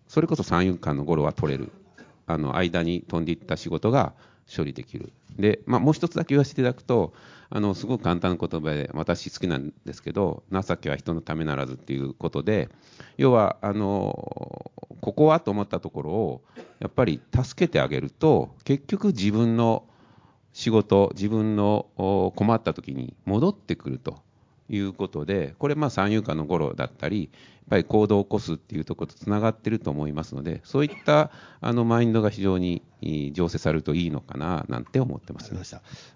[0.07, 1.71] それこそ三遊間の頃は取れる。
[2.27, 4.13] あの、間に飛んでいった仕事が、
[4.56, 5.14] 処理できる。
[5.38, 7.14] で、まあ、もう一つだけ言わせていただくと、
[7.50, 12.70] あの、すごく簡単な言葉で、私好きなんですけど、情けは人のためならずっていうことで、
[13.18, 14.72] 要は、あの、
[15.02, 16.41] ここはと思ったところを、
[16.80, 19.86] やっぱり助けてあげると、結局自分の
[20.54, 21.88] 仕事、自分の
[22.36, 24.22] 困った時に戻ってくると
[24.70, 27.32] いうことで、これ、まあ、三遊間の頃だったり、やっ
[27.70, 31.30] ぱり行動を起こすっていうところとつながってると思いますので、そういった
[31.61, 35.59] あのマインドが非常に醸成されるといいのかななんて思ってます、ね、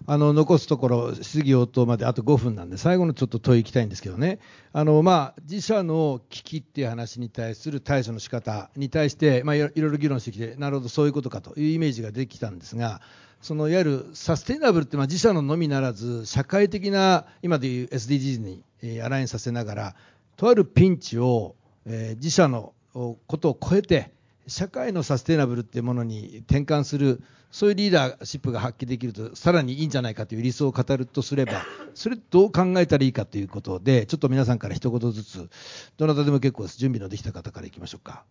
[0.06, 4.40] あの残すところ、質疑応答まであと5分なんで、最後のちょっと問いいきたいんですけどね、
[4.72, 13.00] あのまあ、自社の危機っていう話に対する対処の仕方に対して、まあ、いろいろ議論してきて、なるほど、そういうことかというイメージができたんですが、
[13.44, 19.96] そのいわゆるサステイナブルって、まあ、自社ののみならず、社会的な、今でいう SDGs にアラインさせながら、
[20.38, 24.12] とあるピンチを、えー、自社のことを超えて
[24.46, 31.64] 社会のサステイナブルっていうものに転換するそういうリーダーシップが発揮できるとさらにいいんじゃないかという理想を語るとすれば
[31.94, 35.50] それどう考えたらいいかということでちょっと皆さんから一言ずつ
[35.98, 36.78] どなたでも結構です。
[36.78, 38.24] 準備のできた方からいきましょうか。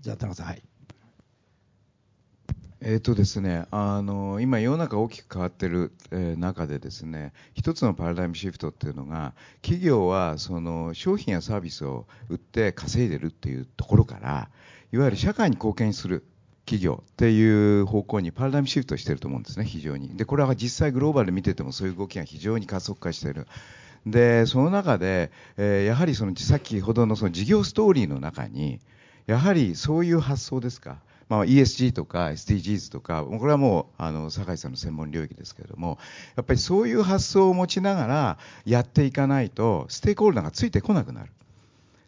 [0.00, 0.62] じゃあ田中さんはい。
[2.80, 14.48] えーとですね、あの今、世の中大きく変わっている、えー、中でですね一つのパラダイムシフトっていうのが企業はその商品やサービスを売って稼いでるっていうところから
[14.92, 16.24] いわゆる社会に貢献する
[16.66, 20.16] 企業っていう方向にパラダイムシフトしてると思うんですね、非常に。
[20.16, 23.48] でこれは実際グローバルで見ててもそういう動きが非常に加速化している。
[24.06, 28.78] でその中で、えー、やはりその先ほどのその事業ストーリーの中に
[29.26, 30.98] やはりそういう発想ですか？
[31.28, 35.98] まあ、ESG とか SDGs とか、これはもう、あの、酒井さんの専門領域ですけれども、
[36.36, 41.32] やっぱりそういう発想を持ちながらやっていかないと、ステークホルダーがついてこなくなる。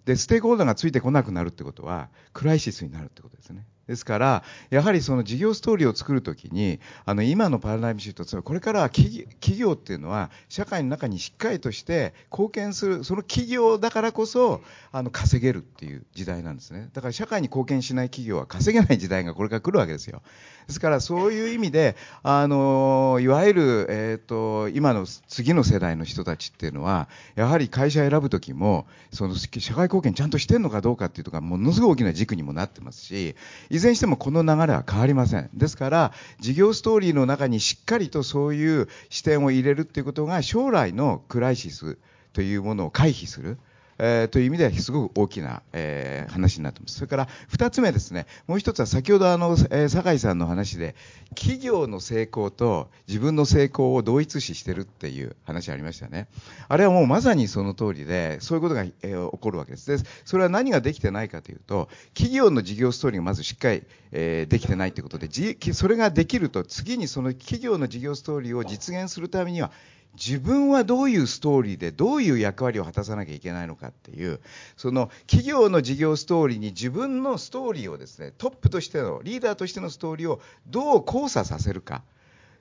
[0.06, 3.66] で、ステークホルダーがついてこなくなるってことは、クライシスになるってことですね。
[3.86, 9.26] ですから、やはりその事業ストーリーを作るときに、あの今のパラダイムシフト、つまりこれからは企
[9.56, 14.62] 業っていうのは、社会の中にしっかりとして貢献する、その企業だからこそ、
[14.92, 16.90] あの稼げるっていう時代なんですね。
[16.92, 20.22] だから社会に貢献しない企業は稼げない時代がこれから来るわけですよ。
[20.66, 33.34] ですからそういう意味で、あのいわゆる、えーと、今の次の世代の人たちっていうのは、やはり会社選ぶときも、その社会貢献ちゃんとしてるのかどうかっていうとか、ものすごい大きな軸にもなってますし、
[33.70, 35.48] いずれにしてもこの流れは変わりません。
[35.54, 41.96] ですから、事業ストーリーの中にしっかりとそういう視点を入れるっていうことが、将来のクライシス
[42.32, 43.58] というものを回避する。
[44.02, 46.94] えー、という意味ではすごく大きな、えー、話になっています。
[46.94, 50.94] それから2つ目ですね、もう1つは先ほどあの、えー、酒井さんの話で、
[51.34, 56.28] 企業の成功と自分の成功を同一視してるっていう話ありましたね。
[56.68, 59.86] あれはもうまさにその通りで、そういうことが、えー、起こるわけです。
[59.98, 63.82] で、それは何ができてないかというと、企業の事業ストーリーがまずしっかり、
[64.12, 65.28] えー、できてないということで、
[65.74, 69.70] それができると、次にその企業の事業ストーリーを実現するためには、
[70.14, 74.40] 自分はどういうストーリーでどういう役割を果たさなきゃいけないのかっていう
[74.76, 82.02] その企業の事業ストーリーに自分のストーリーをですねトップとしてのリーダーとしてのストーリーをどう交差させるか。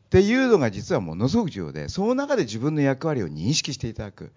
[0.08, 4.32] っていうのが実はものすごく重要でその中で自分の役割を認識していただく、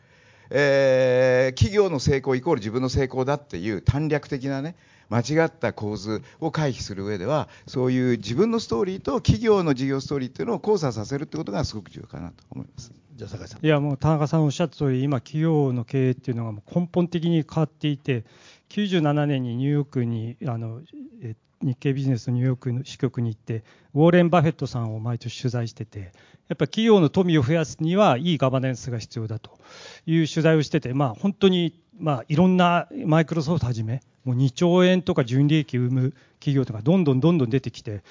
[0.55, 4.77] えー、企業の成功イコール自分の成功だっていう短絡的なね
[5.09, 12.93] 間違った構図を回避する上ではそういう自分のストーリーと企業の事業ストーリーっていうのを交差させるってことがすごく重要かなと思います。
[13.15, 18.25] じゃあ酒井さんいやもう田中さんおっしゃった通り今企業の経営っていうのがもう根本的に変わっていて
[18.71, 20.81] 97年にニューヨークにあの
[21.23, 26.13] え日経ビジネスニューヨークの支局に行ってウォーレン・バフェットさんを毎年取材してて
[26.49, 29.59] やっぱ企業の富を増やすにはいいガバナンスが必要だと
[30.07, 38.03] いう取材をしててまあ本当にまあいろんなマイクロソフトはじめもう2兆円とか純利益を生む企業とかどんどんどんどん出てきて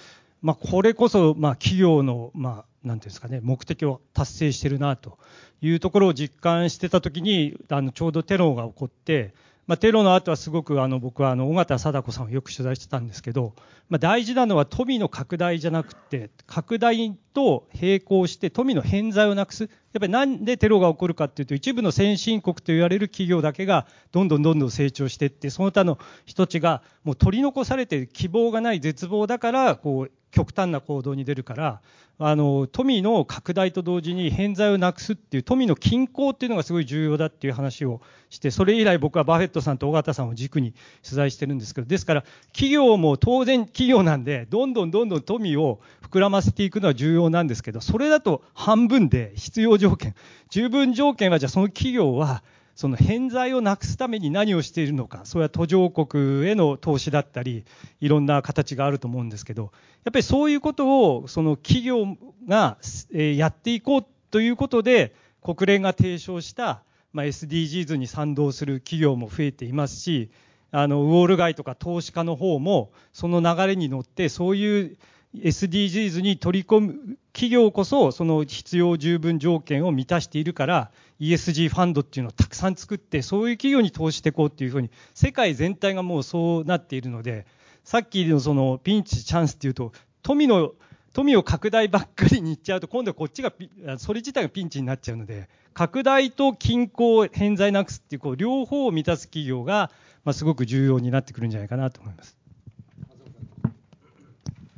[0.42, 5.20] まあ、これこそ、まあ、企業の、まあ、なんていうんですかね、目的を達成してるなと
[5.62, 9.34] いうところを実感してたときに、あの、ちょうどテロが起こって、
[9.68, 13.54] まあ、テロの後はすごくあの僕はあの尾形貞子さんをよく取材してたんですけど、
[13.90, 19.64] まあ、大事なのは富の拡大じゃなくて拡大と並行して富の偏在をなくす。
[19.64, 31.82] やっぱりなんでテロが起こるかっていうと一部の先進国と言われる企業だけがどんどんどんどん成長していってその他の人たちがもう取り残されて希望がない絶望だからこう極端な行動に出るから
[32.24, 40.74] あの富の拡大と同時に偏在をなくすっていう富の均衡っていうのがすごい重要だっていう話をしてそれ以来僕はバフェットさんと尾形さんを軸に
[41.04, 42.24] 取材してるんですけどですから
[42.54, 45.80] 企業も当然企業なんでどんどんどんどん富を
[46.10, 50.16] 膨らませていくのは重要なんですけどそれだと半分で必要条件
[50.50, 52.44] 十分条件はじゃあその企業は
[52.76, 57.66] その偏在をなくすために何をしているのかそれは途上国への投資だったり
[58.00, 59.72] いろんな形があると思うんですけど
[60.04, 62.18] やっぱりそういうことをその企業
[62.48, 62.78] が
[63.12, 65.14] やっていこうということで
[65.44, 70.32] 国連が提唱した、ま、SDGs に賛同する企業も増えていますし
[70.72, 74.98] あのウォール街とか投資家の方もその流れに乗ってそういう
[75.36, 87.46] SDGs に取り込む企業こそその必要十分条件を満たしているから ESG ファンドっていうのをたくさん作ってそういう企業に投資していこうっていうふうに世界全体がもうそうなっているので
[87.86, 90.74] さっきのそのピンチチャンスっていうと富の
[91.14, 93.54] 富を拡大ばっかりにいっちゃうと今度はこっちが
[93.98, 99.92] それ自体がピンチになっちゃうので拡大と均衡偏在なくすっていうこう両方を満たす企業が、
[100.24, 102.41] まあ、すごく重要になってくるんじゃないかなと思います。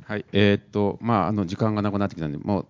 [0.06, 2.66] はい、えー、っと、まあ、あの時間がなくなってきたんで、もう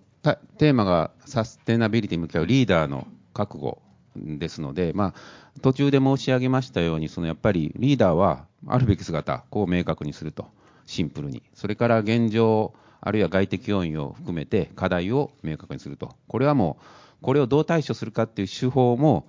[0.59, 3.83] テーマがサステナビリティに向き合うリーダーの覚悟
[4.17, 10.47] ですので、まあ、途中で申し上げましたように、そのやっぱりリーダーはあるべき姿、こう明確にすると、
[10.87, 11.43] シンプルに。
[11.55, 16.15] それから現状、あるいは外的要因を含めて課題を明確にすると。
[16.29, 16.79] これはも
[17.21, 19.27] う、これをどう対処するかっていう手法も、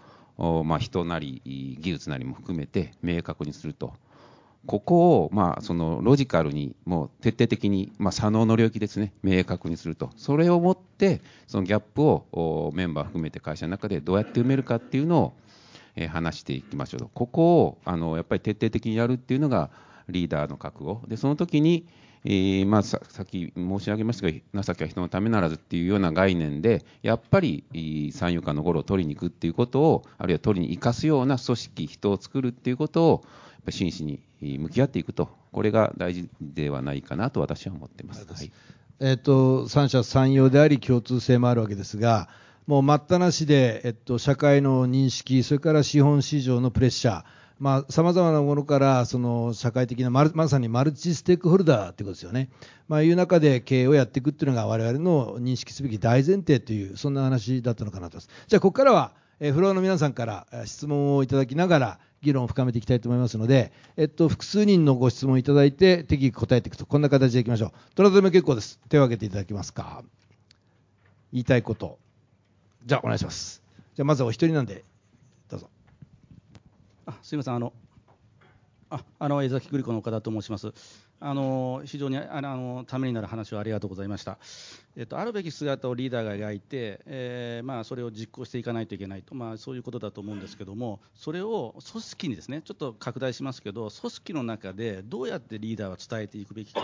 [0.65, 1.41] まあ、人なり
[1.79, 3.93] 技術なりも含めて明確にすると
[4.65, 10.09] ここを、まあ、そのロジカルに、もう徹底的に、まあ、左脳の領域ですね、明確にすると。
[10.17, 15.33] それをもって、そのギャップをメンバー含めて会社の中でどうやって埋めるかっていうのを、
[15.95, 17.09] えー、話していきましょうと。
[17.13, 19.69] ここを、あの、やっぱり徹底的にやるっていうのが
[20.09, 21.01] リーダーの覚悟。
[21.07, 21.85] で、その時に、
[22.27, 27.63] えー、まあ、さっき申し上げましたが、情けは人のためならずっていうような概念で、やっぱり
[28.13, 33.23] 三遊間のゴロを取りに行くっていうことを、あるいは取りに生かすような組織、人を作るっていうことを、
[33.69, 38.25] 真摯に向き合っていくと、これが大事ではないかなと私は思っています。
[38.25, 38.51] はい、
[38.99, 42.27] えっと、三者三様であり共通性もあるわけですが、
[42.65, 47.23] もう待ったなしで、えっと、社会の認識、それから資本市場のプレッシャー、
[47.57, 52.49] まあ、様々なものから、その社会的なマル、まさにマルチステークホルダーということですよね。
[52.87, 58.47] まあ、いう中で経営をやっていくっていうのが我々の認識すべき大前提という、そんな話だったのかなと思います。
[58.47, 67.71] じゃあ、ここからは、フロアの皆さんから質問をいただきながら、議論を深めていきたいと思いますので、えっと、複数人のご質問をいただいて、適宜答えていくと、こんな形でいきましょう。
[67.95, 68.79] どなたでも結構です。
[68.89, 70.03] 手を挙げていただけますか？
[71.31, 71.99] 言いたいこと。
[72.85, 73.61] じゃあ、お願いします。
[73.93, 74.83] じゃあ、まずはお一人なんで、
[77.05, 77.73] あすみません、あの、
[78.89, 80.73] ああの江崎グリコの岡田と申します。
[81.19, 84.37] あの非常にあのためになる話をありがとうございました。
[84.97, 96.81] えっと、あるべき姿をリーダーが描いて、えーまあ、それを実行していかないといけないと、まあ、そういうことだと思うんですけども、それを組織にですね、ちょっと拡大しますけど、組織の中でどうやってリーダーは伝えていくべきか、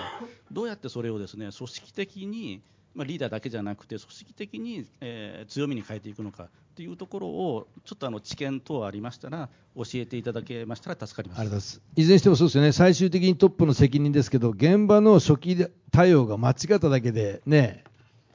[0.51, 2.61] どうやってそれをですね組織的に、
[2.93, 11.43] まあ、リーダーだけじゃなくて、組織的に、えー強みに変えていくのかっていうところを、ちょっとあの知見等ありましたら、教えていただけましたら助かります。
[11.43, 11.81] います。
[11.95, 17.83] いずれにしてもそうですよね、最終的にトップの責任ですけど、現場の初期対応が間違っただけでね、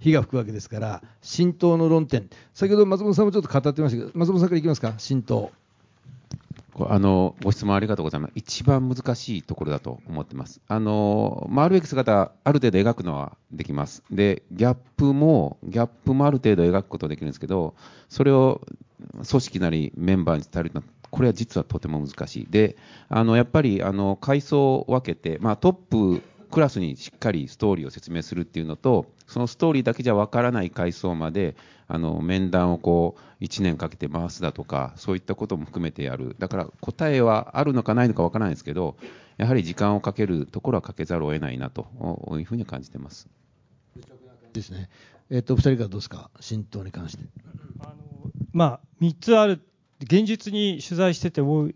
[0.01, 5.53] 火が吹くわけですから、浸透の論点、先ほど松本さんもちょっと語ってましたけど、松本さんからいきますか、浸透。
[6.91, 8.33] あのご質問ありがとうございます。
[8.35, 10.61] 一番難しいところだと思ってます。
[10.69, 14.03] あの、まあ、るべき姿、ある程度描くのはできます。
[14.11, 17.75] で、ギャップも、ギャップもある程度描くことはできるんですけど、
[18.09, 18.61] それを
[19.13, 22.47] 組織なりメンバーに伝えるのは、これは実はとても難しい。
[22.51, 22.77] で、
[23.09, 26.23] あの、やっぱり、あの、階層を分けて、まあ、トップ、
[26.57, 31.55] クラスにしっかりストーリーを説明するっていうのと、そのストーリーだけじゃわからない階層まで、
[31.87, 38.97] あの面談をこう1年かけて回すだとか、そういったことも含めてやる、だから答えはあるのかないのかわからないですけど、
[39.37, 41.89] やはり時間をかけるところはかけざるを得ないなと
[42.39, 43.29] いうふうに感じてます。
[44.55, 44.89] ですね。
[45.29, 47.25] えっ、と、お二人からどうですか、浸透に関して。
[47.81, 47.95] あの
[48.55, 49.61] まあ、3つある、
[50.01, 51.75] 現実に取材してて多い、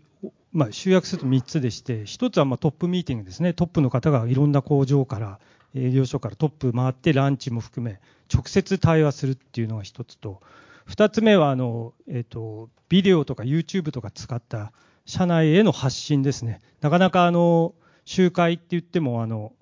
[0.53, 5.39] まあ、集約すると3つでして、1つはまあトップミーティングですね、トップの方がいろんな工場から、
[5.73, 7.99] 営業所からトップ回って、ランチも含め、
[8.33, 10.41] 直接対話するっていうのが1つと、
[10.89, 14.73] 2つ目はあの、えーと、ビデオとか YouTube とか使った
[15.05, 17.73] 社内への発信ですね、なかなかあの
[18.03, 19.53] 集会って言っても、あの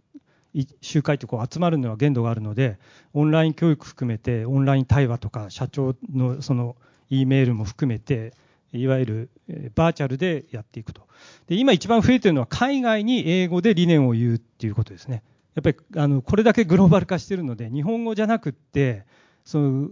[0.81, 2.79] 集会ってこう集まるのは限度があるので、
[3.13, 6.75] オンライン教育含めて、オンライン対話とか、社長のその
[7.09, 8.33] E メールも含めて、
[8.73, 9.29] いわゆる
[9.75, 11.07] バーチャルでやっていくと。
[11.47, 15.23] で今一番増えてるのは海外に英語で理念を言うっていうことですね。
[15.55, 19.05] やっぱりあのこれだけ グローバル化してるので、日本語じゃなくって、
[19.43, 19.89] その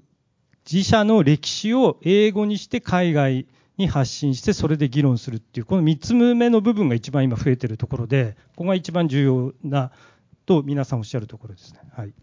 [0.71, 3.47] 自社の歴史を英語にして海外
[3.77, 9.91] に発信して、それで議論するっていう、この3つ目の部分が一番今増えてるところで、ここが一番重要な
[10.45, 11.79] と皆さんおっしゃるところですね。
[11.93, 12.13] はい。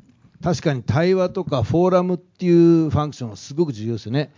[0.43, 4.31] 確かに対話とかフォーラムっていうファンクションはすごく重要ですよね。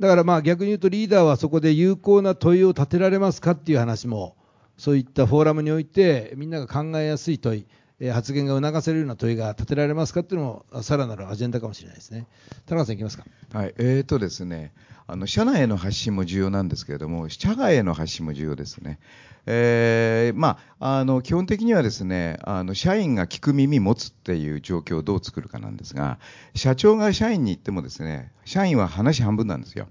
[0.00, 4.36] だからまあ逆に言うとリーダーはそこで有効な問いを立てられますかっていう話も、
[4.76, 7.66] そういったフォーラムにおいてみんなが考えやすい問い、
[8.12, 12.26] 発言が促せるような問いが立てられますかっていうのもさらなるアジェンダかもしれないですね。
[12.66, 13.24] 田中さんいきますか。
[13.52, 14.72] はい、えーとですね、
[15.06, 18.98] あの社内への発信も重要なんですけれども、社外への発信も重要ですね。
[19.46, 26.18] えーまあ、あの基本的にはですね、あの社員が聞く耳持つっていう状況をどう作るかなんですが、
[26.54, 29.88] 社長が社員に言ってもですね、社員は話半分なんですよ。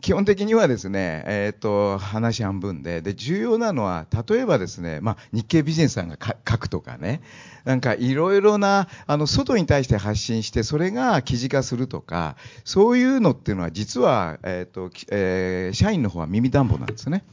[0.00, 7.20] 基本的にはですね、えー、と話半分でで、重要なのは、例えばですね、まあ、日経ビジネスさんが書くとかね、
[7.64, 17.24] なんかいろいろなあの外に対して発信して、それが記事化するとか、そういうのっていうのは、実は、えーとえー社員の方は耳暖房なんですね。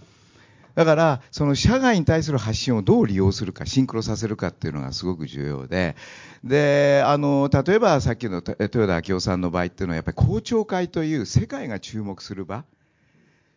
[0.75, 5.95] だから、その社外に対する発信をどう利用するか、シンクロさせるかっていうのがすごく重要で、
[6.43, 12.65] で、あの、例えばさっきの豊田明夫さんの場合っていうのは、やっぱり公聴会という世界が注目する場、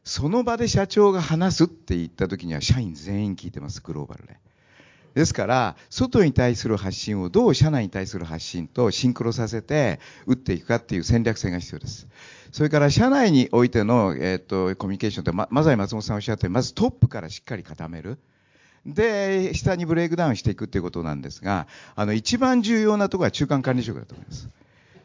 [0.05, 4.39] その場で社長が話すって言った時には、社員全員聞いてます、グローバルで。
[5.15, 12.07] ですから、外に対する発信をどう社内に対する発信とシンクロさせて打っていくかっていう戦略性が必要です。
[12.53, 18.19] それから社内においての、えー、とコミュニケーションってままさに松本さんおっしゃってまずトップからしっかり固める。
[18.87, 24.49] で、下にブレイクダウンしていくっていうことなんですが、あの一番重要なところは中間管理職だと思います。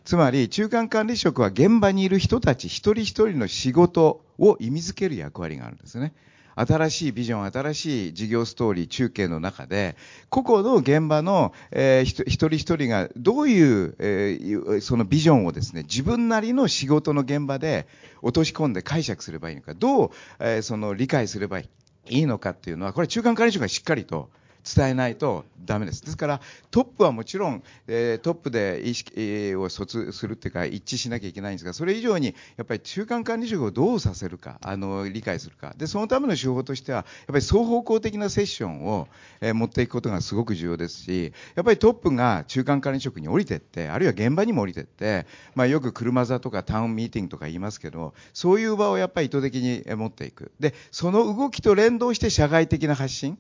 [0.05, 6.13] つまり中間管理職は現場にいる人たち一人一人の仕事を意味づける役割があるんですね。
[6.55, 9.95] 新しいビジョン、新しい事業ストーリー、中継の中で、
[10.29, 17.87] 個々の現場の、えー一人一人がどういう、えーそのビジョンをですね、自分なりの仕事の現場で
[18.21, 21.69] 落とし込んで解釈すればいいのか、どう、えーその理解すればい
[22.07, 24.29] いのかっていうのは、これ中間管理職がしっかりと
[24.63, 26.01] 伝えないとダメです。
[26.03, 26.41] ですから、
[26.71, 35.73] トップはもちろん、えー、トップで意識、を疎通するっていうか、一致しなきゃいけないんですが、それ以上に、やっぱり中間管理職をどうさせるか、あの、理解するか。
[35.77, 39.07] で、そのための手法としては、やっぱり双方向的なセッションを、
[39.41, 50.51] え、持っていくことがすごく重要ですし、やっぱりトップが中間管理職に降りてって、あるいは現場にも降りてって、まあ、よく車座とかタウンミーティングとか言いますけど、そういう場をやっぱり意図的に持っていく。
[50.59, 53.37] で、その動きと連動して社外的な発信。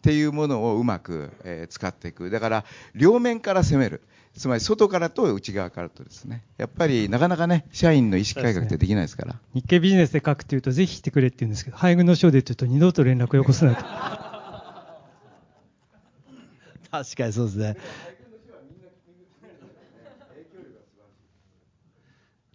[0.00, 2.30] っていうものをうまく、えー、使っていく。
[2.30, 4.00] だから、両面から攻める。
[4.34, 6.42] つまり、外からと内側からとですね。
[6.56, 9.34] やっぱり、なかなかね、社員の意識改革ってできないですから。
[9.34, 13.84] ね、日経ビジネスで書くっていうと、ぜひ来てくれって言うんですけど、配軍の章で言うと、二度と連絡をよこすなと。
[16.90, 17.76] 確かにそうですね。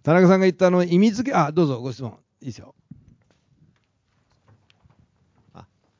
[0.02, 2.18] 田中さんが言ったあの意味付け、あ、どうぞご質問。
[2.40, 2.74] いいですよ。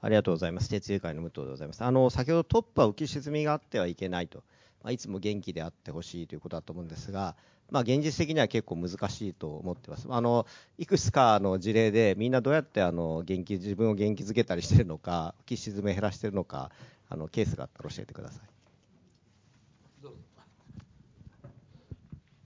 [0.06, 0.70] ありがとうございます。
[0.70, 1.82] 鉄友会の武藤でございます。
[1.82, 4.44] あの先ほどトップは浮き沈みがあってはいけないと、
[4.84, 7.34] まあ、いつも元気であってほしいということだと思うんですが、
[7.72, 10.06] まあ、現実的には結構難しいと思ってます。
[10.08, 10.46] あの
[10.78, 16.70] いくつかの事例でみんなどうやってあの元気自分を元気づけたりしてるのか、浮き沈み減らしてるのか、
[17.08, 18.40] あのケースがあったら教えてください。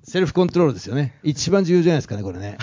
[0.03, 1.19] セルフコントロールですよね。
[1.23, 2.57] 一番重要じゃないですかね、これね。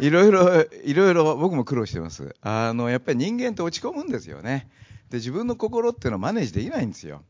[0.00, 2.34] いろいろ、いろいろ僕も苦労してます。
[2.40, 4.68] あの、やっぱり人間って落ち込むんですよね。
[5.10, 7.22] で、自分の心っていうのはマネージできないんですよ。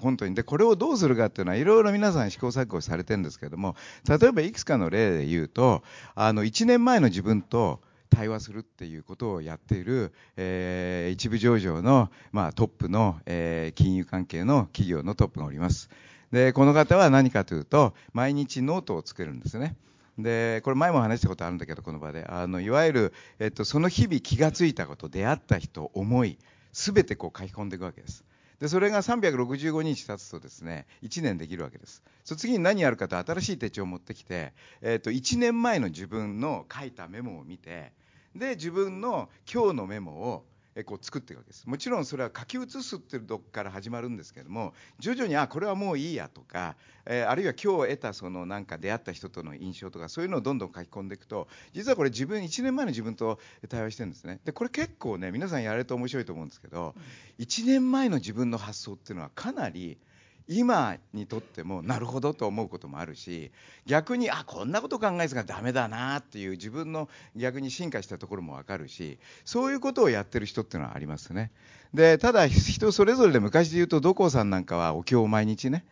[0.00, 0.34] 本当に。
[0.34, 3.76] で、これをどうするかっていうのは、いろいろ皆さん試行錯誤されてるんですけども、
[4.08, 5.82] 例えばいくつかの例で言うと、
[6.14, 15.90] あの、1年前の自分と、対話するっていうことをやっている、えー、一部上場の、まあ、トップの、えー、金融関係の企業のトップがおります。
[16.32, 19.76] で、この方は何かというと、毎日ノートを作るんですね。
[20.18, 22.24] で、これ前も話したことあるんだけど、この場で。
[22.28, 26.38] あの、いわゆる、えっと、その日々気がついたこと、出会った人、思い、
[26.72, 28.24] すべてこう書き込んでいくわけです。
[28.60, 32.02] で、それが365日経つとですね、1年できるわけです。
[32.24, 37.92] そ次に何やるかと、新しい手帳を持ってきて、えっと、1年前の自分の書いたメモを見て、
[38.34, 40.46] で、自分の今日のメモを
[40.84, 41.66] こう作っていくわけです。
[41.66, 54.40] もちろんそれは書き写すっていうとこから始まるんですけども、徐々に、あ、これはもういいやとか、えー、あるいは今日得たそのなんか出会った人との印象とか、そういうのをどんどん書き込んでいくと、実はこれ自分、1年前の自分と対話してるんですね。
[54.44, 56.94] で、これ結構ね、皆さんやれると面白いと思うんですけど、
[57.38, 59.98] 1年前の自分の発想っていうのはかなり、
[60.48, 63.50] 今にとってもなるほどと思うこともあるし
[63.84, 71.50] 逆にあこんなこと考えてたらダメだなっていう自分の逆に進化したところも分かるしそういうことをやってる人っていうのはありますね。
[71.94, 75.84] でただ人それぞれで昔で言うと土光さんなんかはお経を毎日ね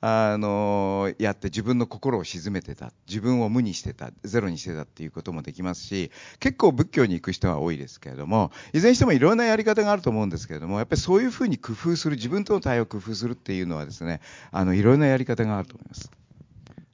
[0.00, 2.92] あのやって自分の心を鎮めてた。
[3.08, 4.10] 自分を無にしてた。
[4.22, 14.20] ゼロにしてたっていうこともできますし結構仏教に行く人は多いですけれどもいずれにしてもいろんなやり方があると思うんですけれどもやっぱりそういうふうに工夫する自分との対応を工夫するっていうのはですね
[14.52, 16.10] あのいろんなやり方があると思います。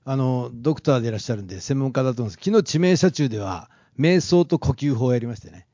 [0.07, 2.45] あのドクターでいらっしゃるんで専門家だと思うんです。
[2.45, 5.67] 昨日地名車中では瞑想と呼吸法をやりましてね。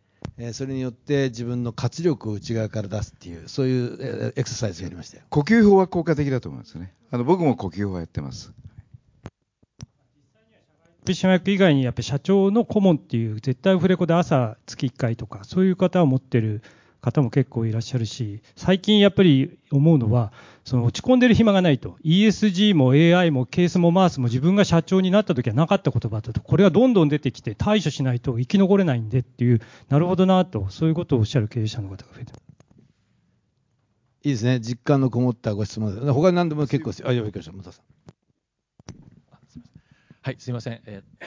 [0.42, 5.24] えそれによって自分の活力を内側から出すっていうそういうエクササイズをやりましたよ。
[5.28, 6.94] 呼吸法は効果的だと思いますね。
[7.10, 8.52] あの僕も呼吸法やってます。
[11.04, 16.62] 取締役以外にやっぱり社長の顧問っていう絶対オフレコで朝月1回とかそういう方を持ってる
[17.00, 20.32] 方も結構いらっしゃるし、最近やっぱり思うのは、
[20.64, 21.96] その落ち込んでる暇がないと。
[22.04, 26.40] ESG も AI もケースもマースも自分が社長になった時はなかった言葉だと。
[26.40, 32.32] これがどんどん出てきて対処しないと生き残れないんでっていう、なるほどなと、そういうことをおっしゃる経営者の方が増えて
[34.22, 34.60] いいですね。
[34.60, 36.10] 実感のこもったご質問で。
[36.10, 37.08] 他に何でも結構ですよ。
[37.08, 37.52] あ、よびっくりした。
[37.52, 37.84] 武田さん。
[40.22, 40.80] はい、すみません。
[40.84, 41.26] えー、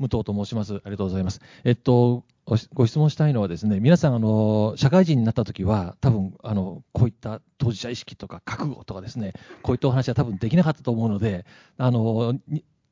[0.00, 0.74] 武藤と申します。
[0.74, 1.40] ありがとうございます。
[1.62, 2.24] えっと、
[2.72, 11.44] ご質問したいのはですね、皆さん、あの、社会人になった時は、多分、あの、こういった当事者意識とか覚悟とかですね、こういったお話は多分できなかったと思うので、
[11.78, 12.34] あの、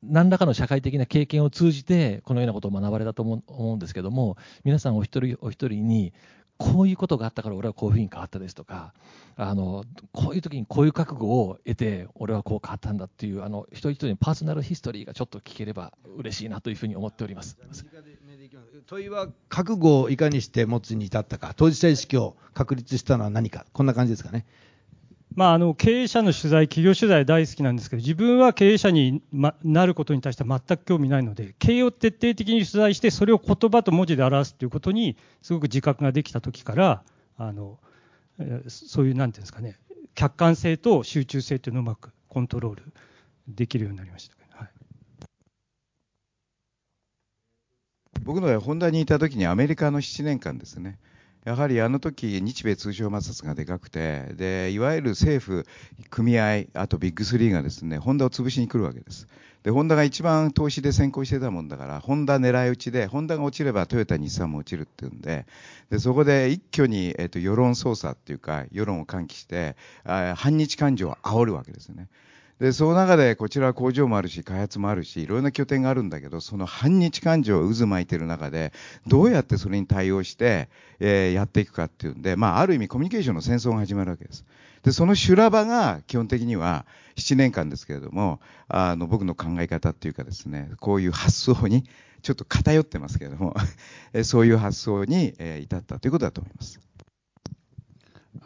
[0.01, 3.43] 何らかの社会的な経験を通じて、このようなことを学ばれたと思
[3.73, 6.13] うんですけども、皆さんお一人お一人に、
[6.59, 8.93] こういうことがあったから俺はこういうふうに変わったですとか、
[9.37, 17.57] あの、こういう時にこういう覚悟を得て、俺はこう変わったんだっていう、あの、一人一人のパーソナルヒストリーがちょっと聞ければ嬉しいなというふうに思っております。
[18.87, 24.45] 問いは覚悟をいかにして持つに至ったか、当事者意識を確立したのは何か、こんな感じですかね。
[25.35, 37.03] まあ、あの経営者の取材、企業取材大好きなんですけど、自分は経営者に、ま、なることに対して全く興味ないので、経営を徹底的に取材して、それを言葉と文字で表すということに、すごく自覚ができたときから、
[37.37, 37.79] あの
[38.67, 39.77] そういう、なんていうんですかね、
[40.15, 42.83] 客観性と集中性というのをうまくコントロール
[43.47, 44.35] できるようになりました。
[44.57, 44.69] はい、
[48.23, 50.97] 僕のホンダにいた時にアメリカの7年間ですね、
[51.45, 55.65] やはりあの時日米通商摩擦がでかくてでいわゆる政府
[56.09, 59.27] 組合あとビッグスリーがですねホンダを潰しに来るわけです。
[59.63, 65.45] でホンダが一番投資で先行してたもんだからホンダ狙い撃ちでホンダが落ちればトヨタ日産も落ちるっていうんで
[65.89, 69.75] でそこで一挙に、えっと、世論操作っていうか世論を喚起して
[70.05, 72.07] あ反日感情を煽るわけですよね。
[72.59, 78.73] でその中でこちらは工場もあるし開発もあるしいろいろな拠点があるんだけどその反日感情を渦巻いてる中で
[79.07, 84.45] どうやってそれに対応して、えーやっていくかっていうんで、まあ、ある意味コミュニケーションの戦争が始まるわけです。
[84.83, 86.85] でその修羅場が基本的には
[87.17, 91.83] 7年間ですけれどもあの僕の考え方っていうかですねこういう発想に
[92.21, 93.55] ちょっと偏ってますけれども
[94.23, 96.79] そういう発想に、至ったということだと思います。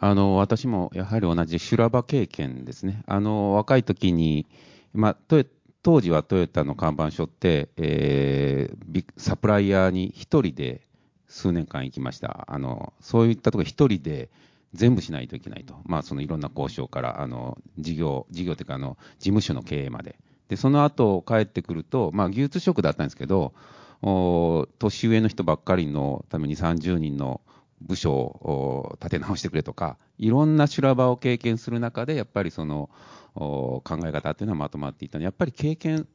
[0.06, 4.46] あの私もやはり同じ修羅場経験ですね、あの若い時に、
[4.92, 5.42] まあ、ト
[5.82, 10.82] 当時はトヨタの看板書って、えーサプライヤーに一人で
[11.26, 14.28] 数年間行きました、あのそういったところ、一人で
[14.74, 20.16] 全部しないといけないと、まあ、そのいろんな交渉から、あの事業、事業というかあの、事務所の経営まで、
[20.48, 23.54] でその後帰ってくると、まあ、技術職だったんですけど、
[24.02, 27.40] お年上の人ばっかりのために30人の
[27.86, 32.90] 部署を立て直してくれとか、いろんな修羅場を経験する中で、やっぱりその
[33.34, 36.06] 考え方っていうのはまとまっていったので、やっぱり経験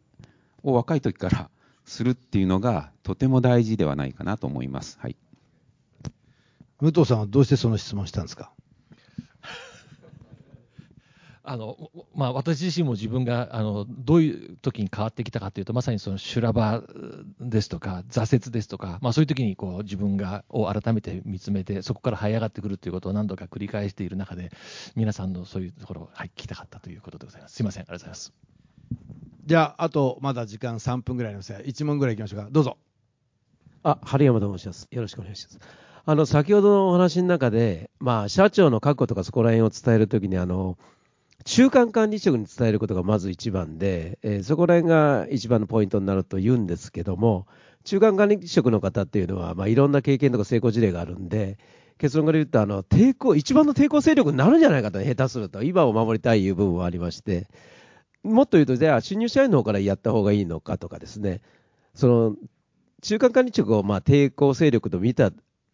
[0.63, 1.49] を若い時から
[1.85, 4.97] するっていうのが、とても大事ではないかなと思います。
[4.99, 5.15] はい
[6.81, 8.53] 武藤さんはどうしてその質問したんですか？
[11.51, 16.83] あのまあ、私自身も自分があのどういう時に変わってきたかというと、まさにその修羅場
[17.41, 24.51] ですとか、挫折ですとか、まあ、そういう時にこう自分がを改めて見つめて、そこから這い上がってくるということを何度か繰り返している中で、
[24.95, 27.55] 皆さんのそういうところを、はい、聞きたかったということでございます。
[27.55, 28.33] すみません、ありがとうございます。
[29.47, 32.77] じゃああとまだ時間3分ぐらいありますが1問ぐらいいきましょうかどうぞ
[33.81, 34.87] あ、春山と申します。
[34.91, 35.59] よろしくお願いします。
[36.05, 40.77] あの、先ほどのお話の中で、まあ、社長の確保とかそこら辺を伝えるときに、あの、
[41.45, 47.47] 中間管理職に伝えることがまず一番で、えーそこら辺が一番のポイントになると言うんですけども、
[47.83, 51.57] 中間管理職の方っていうのは、まあ、いろんな経験とか成功事例があるんで、
[51.97, 57.47] 結論から言うと、あの、抵抗、一番の抵抗勢力になるんじゃないかと、下手すると、今を守りたいいう部分はありまして、
[58.23, 61.41] もっと言うと、じゃあ、新入社員の方からやった方がいいのかとかですね、
[61.93, 62.35] その、
[63.01, 65.31] 中間管理職をまあ抵抗勢力と見た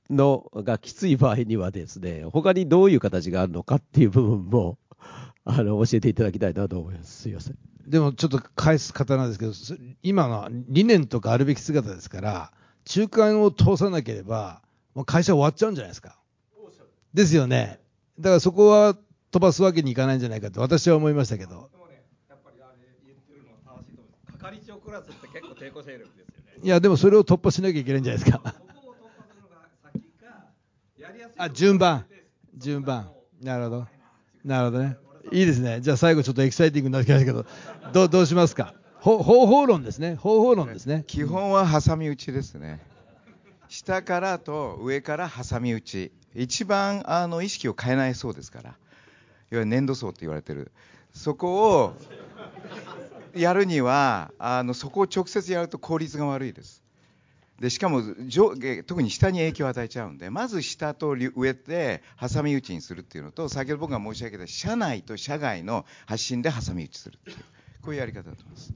[0.09, 4.77] のがきつい場合にはですね、他にどういう形があるのかっていう部分も、
[5.45, 7.21] あの、教えていただきたいなと思います。
[7.21, 7.57] すいません。
[7.87, 12.51] でもちょっと返す方なんですけどそ今のは理念とかあるべき姿ですから
[12.85, 14.63] 中間を通さなければ
[14.95, 16.17] もう会社終わっちゃうんじゃないですか。
[17.13, 17.79] ですよね。
[18.19, 18.97] だからそこは
[19.31, 21.69] 飛ばすわけにいかないんじゃないかと私は思いましたけど。
[24.39, 26.59] 係長クラスって結構抵抗勢力ですよね。
[26.63, 28.55] いやでもそれを突破しなきゃいけないんじゃないですか。
[31.37, 32.05] あ順番。
[32.55, 33.11] 順番。
[33.41, 33.94] なるほど
[34.45, 34.97] なるほどね。
[35.31, 35.81] いいですね。
[35.81, 37.45] じゃあ最後ちょっとエキサイティングになってきましたけど
[37.91, 38.75] どうどうしますか？
[38.99, 40.15] 方法論ですね。
[40.15, 41.03] 方法論ですね。
[41.07, 42.79] 基本は挟み撃ちですね。
[43.67, 46.11] 下からと上から挟み撃ち。
[46.35, 48.69] 一番あの意識を変えないそうですから。
[48.69, 48.75] いわ
[49.51, 50.71] ゆる粘土層って言われてる。
[51.11, 51.95] そこを
[53.35, 56.83] やるにはあのそこを直接やると効率が悪いです。
[57.59, 67.37] でしかも上下特に下に影響を与えちゃうんでまず下と上で挟み撃ちにするっていうのと先ほど僕が申し上げた社内と社外の発信で挟み撃ちするっていう
[67.81, 68.73] こういうやり方だと思います。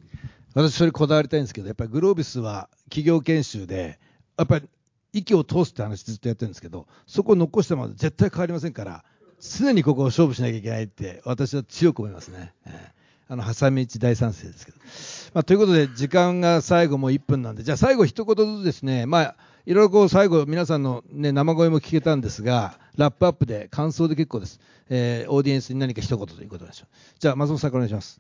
[0.54, 4.00] 私それこだわりたいんですけどやっぱりグロービスは企業研修で
[4.38, 4.68] やっぱり
[5.14, 9.04] 息を通すって話ずっとやってるんですけどそこを残したまま絶対変わりませんから
[9.40, 12.99] 常にここを勝負しなきゃいけないって私は強く思いますね、えー
[13.32, 14.78] あの挟みち大賛成ですけど、
[15.36, 17.64] まあ、ということで時間が最後もう1分なんで。
[17.64, 19.06] じゃあ最後一言ずつですね。
[19.06, 19.36] まあ
[19.68, 24.60] いろいろこう最後皆さんの、ね、生声も聞けたんですがラップアップで感想で結構です、
[24.90, 26.96] えーオーディエンスに何か一言ということでしょう。
[27.20, 28.20] じゃあ松本さんお願いします。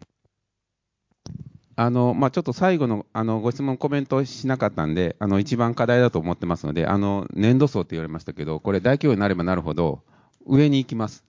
[1.75, 10.03] あのまあ、ちょっと最後のあのご質問、コメントしなかったんで、あの一番課題だと思ってますので、あの粘土層って言われましたけど、これ、大企業になればなるほど、
[10.45, 11.23] 上に行きます。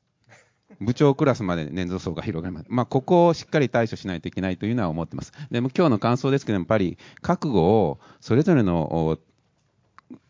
[0.81, 2.67] 部長クラスまで粘土層が広がります。
[2.69, 5.33] まあ、ここをしっかり対処しないといけないというのは思ってます。
[5.51, 9.19] でも今日の感想ですけど、やっぱり覚悟をそれぞれの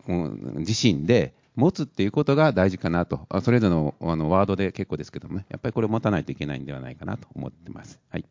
[0.06, 8.00] 自身で持つっていうことが大事かなと、それぞれのあのワードで結構ですけどもね、やっぱりこれを持たないといけないんではないかなと思ってます。
[8.10, 8.24] はい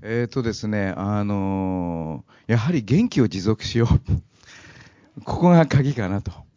[0.00, 5.22] えーとですね、あのーやはり元気を持続しよう。
[5.24, 6.47] ここが鍵かなと。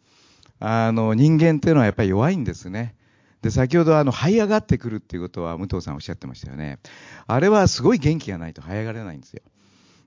[0.64, 2.94] あの、人間っていうのはやっぱり弱いんですね。
[3.42, 6.78] で、先ほどあの、這い上がってくるっていうことは武藤さんおっしゃってましたよね。
[7.26, 9.42] あれはすごい元気がないと這い上がれないんですよ。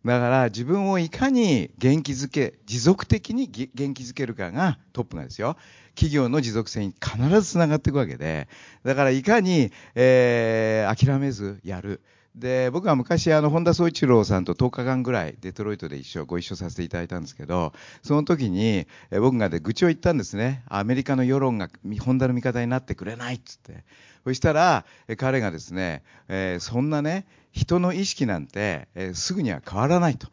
[0.05, 5.57] だから自分をいかに元気づけ、持続的に元気づけるかがトップなんですよ。
[5.95, 8.47] 企業の持続性に必ずつながっていくわけで、
[8.83, 12.01] だからいかに、えー諦めずやる。
[12.35, 17.71] で、僕は昔、あの、本田宗一郎さんと10日間ぐらいデトロイトで一緒、ご一緒させていただいたんですけど、
[18.03, 20.63] その時に、僕がで愚痴を言ったんですね。
[20.67, 23.85] アメリカの世論がみホンダの味方になってくれないっつって。
[24.25, 24.85] そしたら、
[25.17, 30.27] 彼がですね、えーそんなね、人の意識なんて、えーすぐには変わらないと。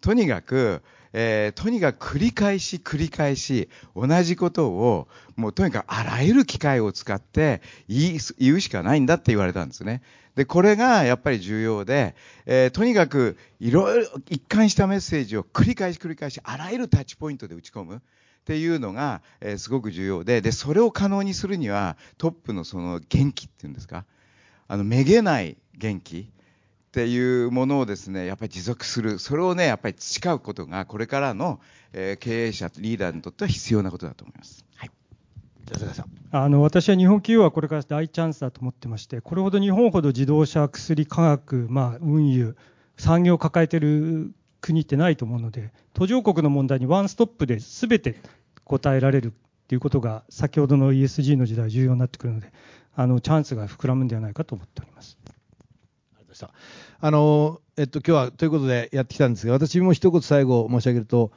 [0.00, 0.82] とにかく、
[1.12, 10.02] えーとにかく繰り返し繰り返し同じことをもうとにかくあらゆる機会を使って言い言うしかないんだって言われたんですね。
[10.38, 12.14] で、これがやっぱり重要で、
[12.46, 17.96] えーとにかくいろいろ一貫したメッセージを繰り返し繰り返しあらゆるタッチポイントで打ち込む。
[17.96, 18.00] っ
[18.44, 24.04] ていうのが、えーすごく重要で、で、それを可能にするには、トップのその元気っていうんですか、
[24.68, 29.18] あの、めげない元気っていうものをですね、やっぱり持続する。
[29.18, 31.60] それをね、やっぱり培うことが、これからの、
[31.92, 34.67] えー経営者、リーダーにとっては必要なことだと思います。
[35.74, 36.06] あ、坂井さん。
[36.30, 42.56] あの私は日本企業はこれから大チャンスだと思ってまして、これほど日本ほど自動車、薬、科学、まあ、運輸、
[42.96, 48.20] 産業を抱えている国ってないと思うので、途上国の問題にワンストップで全て
[48.64, 49.30] 答えられるっ
[49.68, 52.52] ていうことが、先ほどの ESG の時代、重要になってくるので、
[52.94, 55.16] あのチャンスが膨らむんではないかと思っております。
[55.24, 56.50] ありがとうございました。
[57.06, 61.30] あの、えっと、今日はということでやってきたんですが、私も一言最後申し上げると、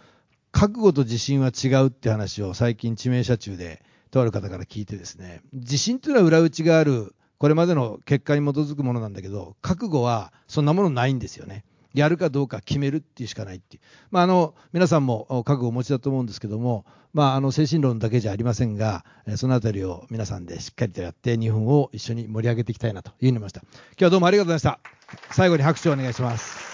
[0.51, 11.64] 覚悟と自信は違うって話を最近、地名車中でとある方から聞いてですね、自信というのは裏打ちがある、これまでの結果に基づくものなんだけど、覚悟はそんなものないんですよね。
[11.93, 13.84] やるかどうか決めるっていうしかないっていう。
[14.12, 19.03] まあ、あの、皆さんも覚悟をお持ちだと思うんですけども、まあ、あの、精神論だけじゃありませんが、
[19.36, 23.62] そのあたりを皆さんでしっかりとやって、日本を一緒に盛り上げていきたいなというふうに思いました。
[23.62, 25.34] 今日はどうもありがとうございました。
[25.34, 26.70] 最後に拍手をお願いします。